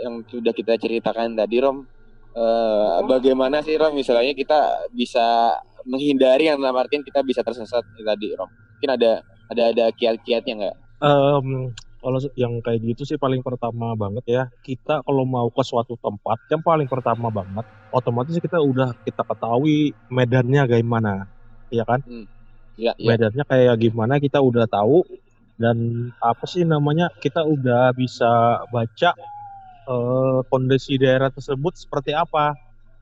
yang 0.02 0.26
sudah 0.26 0.54
kita 0.54 0.76
ceritakan 0.82 1.38
tadi 1.38 1.62
Rom, 1.62 1.86
eh, 2.34 2.98
bagaimana 3.06 3.62
sih 3.62 3.78
Rom 3.78 3.94
misalnya 3.94 4.34
kita 4.34 4.90
bisa 4.92 5.58
menghindari 5.86 6.50
yang 6.50 6.62
dalam 6.62 6.78
artian 6.78 7.06
kita 7.06 7.22
bisa 7.22 7.46
tersesat 7.46 7.86
tadi 7.96 8.34
Rom? 8.34 8.50
Mungkin 8.50 8.90
ada 8.98 9.22
ada 9.52 9.64
ada 9.70 9.86
kiat-kiatnya 9.94 10.54
nggak? 10.58 10.76
em, 11.02 11.74
kalau 12.02 12.18
yang 12.34 12.62
kayak 12.66 12.82
gitu 12.82 13.06
sih 13.06 13.18
paling 13.18 13.42
pertama 13.46 13.94
banget 13.98 14.26
ya. 14.26 14.44
Kita 14.62 15.06
kalau 15.06 15.26
mau 15.26 15.50
ke 15.50 15.62
suatu 15.62 15.98
tempat 15.98 16.38
yang 16.50 16.62
paling 16.62 16.90
pertama 16.90 17.30
banget, 17.30 17.66
otomatis 17.94 18.38
kita 18.38 18.58
udah 18.58 18.94
kita 19.06 19.22
ketahui 19.22 19.94
medannya 20.10 20.62
kayak 20.66 20.86
mana, 20.86 21.30
ya 21.70 21.86
kan? 21.86 22.02
Ya, 22.78 22.98
ya. 22.98 23.14
medannya 23.14 23.44
kayak 23.46 23.76
gimana 23.78 24.18
kita 24.18 24.42
udah 24.42 24.66
tahu 24.66 25.06
dan 25.62 26.10
apa 26.18 26.46
sih 26.50 26.66
namanya 26.66 27.14
kita 27.22 27.46
udah 27.46 27.94
bisa 27.94 28.64
baca 28.74 29.14
eh, 29.92 30.40
kondisi 30.48 30.96
daerah 30.96 31.28
tersebut 31.28 31.74
seperti 31.76 32.16
apa? 32.16 32.56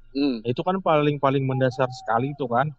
Hmm, 0.09 0.41
itu 0.41 0.61
kan 0.65 0.81
paling 0.81 1.21
paling 1.21 1.45
mendasar 1.45 1.89
sekali 1.93 2.33
itu 2.33 2.49
kan. 2.49 2.69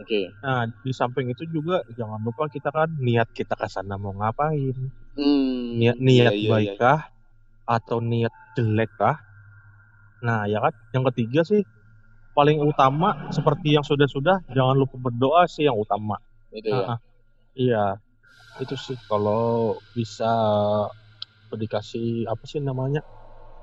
Oke. 0.00 0.32
nah 0.40 0.64
di 0.64 0.96
samping 0.96 1.28
itu 1.28 1.44
juga 1.44 1.84
jangan 1.92 2.24
lupa 2.24 2.48
kita 2.48 2.72
kan 2.72 2.88
niat 2.88 3.28
kita 3.36 3.52
ke 3.52 3.68
sana 3.68 4.00
mau 4.00 4.16
ngapain. 4.16 4.76
Hmm, 5.12 5.76
niat 5.76 6.00
niat 6.00 6.32
iya, 6.32 6.48
baik 6.48 6.70
iya. 6.72 6.80
kah 6.80 7.00
atau 7.68 8.00
niat 8.00 8.32
jelek 8.56 8.88
kah 8.96 9.20
nah 10.24 10.48
ya 10.48 10.60
kan? 10.60 10.72
Yang 10.96 11.04
ketiga 11.12 11.40
sih 11.44 11.62
paling 12.32 12.60
utama 12.64 13.12
seperti 13.28 13.76
yang 13.76 13.84
sudah-sudah 13.84 14.40
jangan 14.56 14.76
lupa 14.76 14.96
berdoa 14.96 15.44
sih 15.48 15.68
yang 15.68 15.76
utama. 15.76 16.16
Itu 16.52 16.72
ya. 16.72 16.96
Iya, 17.50 17.84
itu 18.62 18.74
sih 18.78 18.96
kalau 19.10 19.76
bisa 19.92 20.30
dikasih 21.50 22.30
apa 22.30 22.44
sih 22.46 22.62
namanya? 22.62 23.02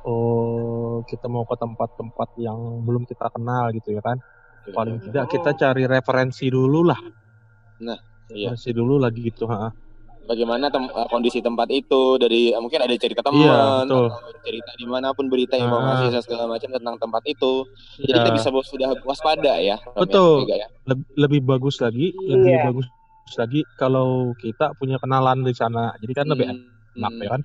Oh, 0.08 1.04
kita 1.04 1.28
mau 1.28 1.44
ke 1.44 1.60
tempat-tempat 1.60 2.40
yang 2.40 2.56
belum 2.82 3.04
kita 3.04 3.28
kenal 3.28 3.76
gitu 3.76 3.92
ya 3.92 4.00
kan? 4.00 4.16
Oke, 4.64 4.72
Paling 4.72 4.96
oke, 4.98 5.06
tidak 5.06 5.26
kita 5.28 5.52
cari 5.52 5.84
referensi 5.84 6.48
dulu 6.48 6.88
lah, 6.88 7.00
Iya. 8.32 8.56
referensi 8.56 8.72
dulu 8.72 8.96
lagi 8.96 9.20
gitu. 9.22 9.44
ha. 9.48 9.68
Bagaimana 10.24 10.68
tem- 10.68 10.92
eh, 10.92 11.08
kondisi 11.08 11.40
tempat 11.40 11.72
itu 11.72 12.20
dari 12.20 12.52
eh, 12.52 12.60
mungkin 12.60 12.80
ada 12.80 12.92
cerita 12.96 13.20
teman, 13.20 13.48
Iya, 13.48 13.84
betul. 13.84 14.08
cerita 14.44 14.72
di 14.76 14.84
mana 14.84 15.12
pun 15.12 15.28
berita 15.28 15.56
Ah. 15.56 15.64
informasi 15.64 16.06
dan 16.08 16.20
segala 16.20 16.44
macam 16.48 16.68
tentang 16.68 16.96
tempat 17.00 17.24
itu. 17.28 17.54
Jadi 17.98 18.12
Iya, 18.12 18.16
kita 18.24 18.30
bisa 18.32 18.50
bos- 18.52 18.68
sudah 18.68 18.90
waspada 19.04 19.56
ya. 19.60 19.76
Ya, 19.76 19.92
Betul. 19.96 20.48
Ya. 20.48 20.68
leb- 20.84 21.08
lebih 21.16 21.44
bagus 21.44 21.80
lagi, 21.80 22.12
lebih 22.18 22.60
Iya. 22.60 22.64
bagus 22.66 22.88
lagi 23.36 23.64
kalau 23.76 24.36
kita 24.36 24.72
punya 24.76 25.00
kenalan 25.00 25.44
di 25.44 25.52
sana. 25.52 25.96
Jadi 26.00 26.12
kan 26.12 26.28
lebih 26.28 26.48
Hmm, 26.48 26.96
enak 26.96 27.12
ya 27.20 27.30
kan? 27.32 27.42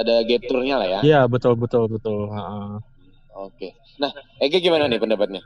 Ada 0.00 0.24
geturnya 0.24 0.74
lah 0.80 0.88
ya. 0.88 1.00
Iya, 1.02 1.20
betul 1.26 1.54
betul 1.54 1.84
betul. 1.86 2.32
ha. 2.32 2.80
Oke. 3.36 3.76
Nah, 3.96 4.08
Ege 4.40 4.58
gimana 4.58 4.84
nih 4.84 4.96
pendapatnya 4.96 5.44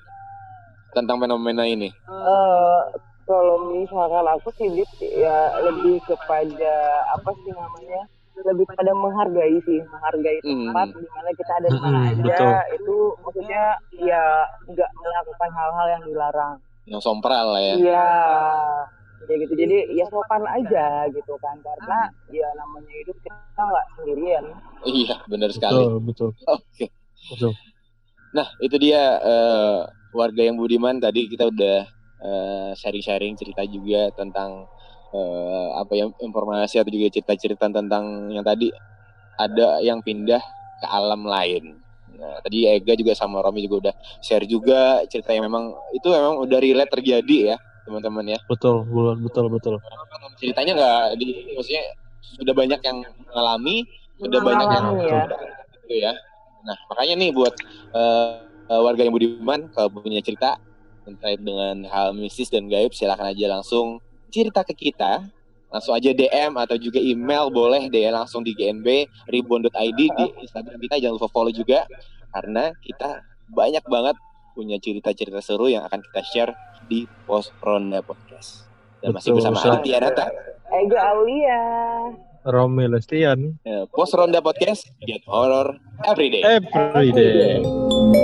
tentang 0.90 1.18
fenomena 1.18 1.66
ini? 1.66 1.90
Eh, 1.90 2.80
kalau 3.24 3.66
misalkan 3.68 4.22
aku 4.24 4.48
sih 4.54 4.70
ya 5.12 5.36
lebih 5.60 5.98
kepada 6.06 6.74
apa 7.10 7.30
sih 7.34 7.50
namanya 7.50 8.02
lebih 8.34 8.66
kepada 8.66 8.90
menghargai 8.92 9.58
sih 9.62 9.78
menghargai 9.84 10.38
Hmm. 10.42 10.70
tempat 10.70 10.86
di 10.92 11.06
mana 11.08 11.30
kita 11.32 11.52
ada 11.54 11.68
di 11.68 11.80
mana 11.80 11.98
Hmm, 11.98 12.08
aja 12.10 12.20
betul. 12.20 12.50
itu 12.76 12.96
maksudnya 13.22 13.62
ya 13.96 14.22
nggak 14.66 14.90
melakukan 14.92 15.50
hal-hal 15.50 15.86
yang 15.88 16.02
dilarang 16.04 16.54
Yang 16.84 17.00
sompral 17.02 17.46
lah 17.48 17.62
ya. 17.62 17.74
Iya 17.74 18.06
ya 19.26 19.36
gitu 19.40 19.54
jadi 19.56 19.76
ya 19.92 20.04
sopan 20.12 20.44
aja 20.46 21.08
gitu 21.10 21.34
kan 21.40 21.56
karena 21.64 21.98
ya 22.30 22.48
namanya 22.56 22.92
hidup 23.02 23.16
kita 23.24 23.62
nggak 23.62 23.86
sendirian 23.98 24.44
Iya, 24.84 25.16
benar 25.24 25.48
sekali. 25.48 25.80
Betul 25.80 25.96
betul 26.04 26.30
Oke. 26.44 26.92
betul. 27.32 27.52
Nah, 28.36 28.52
itu 28.60 28.76
dia 28.76 29.16
eh, 29.16 29.80
warga 30.12 30.42
yang 30.44 30.60
budiman 30.60 31.00
tadi 31.00 31.24
kita 31.24 31.48
udah 31.48 31.88
eh, 32.20 32.70
sharing-sharing 32.76 33.32
cerita 33.32 33.64
juga 33.64 34.12
tentang 34.12 34.68
uh, 35.14 35.68
apa 35.78 35.94
yang 35.94 36.10
informasi 36.18 36.82
atau 36.82 36.90
juga 36.90 37.08
cerita-cerita 37.14 37.70
tentang 37.70 38.28
yang 38.34 38.42
tadi 38.42 38.74
ada 39.38 39.78
yang 39.80 40.02
pindah 40.02 40.42
ke 40.82 40.86
alam 40.90 41.22
lain. 41.24 41.78
Nah, 42.14 42.38
tadi 42.42 42.66
Ega 42.70 42.94
juga 42.94 43.14
sama 43.14 43.42
Romi 43.42 43.62
juga 43.66 43.90
udah 43.90 43.94
share 44.22 44.46
juga 44.46 45.02
cerita 45.10 45.34
yang 45.34 45.46
memang 45.50 45.74
itu 45.94 46.06
memang 46.06 46.38
udah 46.42 46.58
relate 46.62 46.92
terjadi 46.94 47.54
ya, 47.54 47.56
teman-teman 47.84 48.24
ya. 48.36 48.38
Betul, 48.48 48.84
betul, 49.20 49.46
betul. 49.52 49.74
Ceritanya 50.40 50.72
nggak 50.74 51.00
di 51.20 51.54
maksudnya 51.54 51.84
sudah 52.40 52.54
banyak 52.56 52.80
yang 52.80 52.98
mengalami, 53.30 53.76
sudah 54.18 54.40
banyak 54.40 54.68
yang 54.68 54.86
ya. 55.04 55.22
gitu 55.84 55.94
ya. 56.00 56.12
Nah, 56.64 56.76
makanya 56.88 57.14
nih 57.20 57.30
buat 57.36 57.54
uh, 57.92 58.80
warga 58.80 59.04
yang 59.04 59.14
budiman 59.14 59.68
kalau 59.76 59.92
punya 59.92 60.24
cerita 60.24 60.56
terkait 61.04 61.40
dengan 61.44 61.84
hal 61.92 62.16
mistis 62.16 62.48
dan 62.48 62.64
gaib 62.66 62.96
silahkan 62.96 63.28
aja 63.28 63.46
langsung 63.52 64.00
cerita 64.32 64.64
ke 64.64 64.72
kita 64.72 65.20
langsung 65.68 65.92
aja 65.92 66.14
DM 66.14 66.54
atau 66.54 66.78
juga 66.78 67.02
email 67.02 67.50
boleh 67.50 67.90
deh 67.90 68.08
langsung 68.08 68.40
di 68.46 68.54
GNB 68.56 69.10
ribbon.id 69.28 70.00
di 70.00 70.26
Instagram 70.40 70.78
kita 70.80 71.02
jangan 71.02 71.14
lupa 71.18 71.28
follow 71.28 71.52
juga 71.52 71.84
karena 72.32 72.72
kita 72.80 73.20
banyak 73.50 73.84
banget 73.84 74.16
punya 74.54 74.78
cerita-cerita 74.78 75.42
seru 75.42 75.66
yang 75.66 75.82
akan 75.84 75.98
kita 75.98 76.22
share 76.22 76.52
di 76.86 77.10
Post 77.26 77.50
Ronda 77.58 78.00
Podcast. 78.06 78.70
Dan 79.02 79.12
Betul, 79.12 79.18
masih 79.18 79.30
bersama 79.36 79.58
Aditya 79.60 79.98
Nata. 80.00 80.30
Ego 80.70 80.96
Aulia. 80.96 81.62
Romi 82.44 82.86
Lestian. 82.86 83.58
Ya, 83.66 83.90
Post 83.90 84.14
Ronda 84.14 84.38
Podcast, 84.38 84.86
Get 85.02 85.26
Horror 85.26 85.76
Everyday. 86.06 86.46
Every 86.46 87.10
Day. 87.10 87.58
Every 87.58 88.22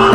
day. 0.00 0.09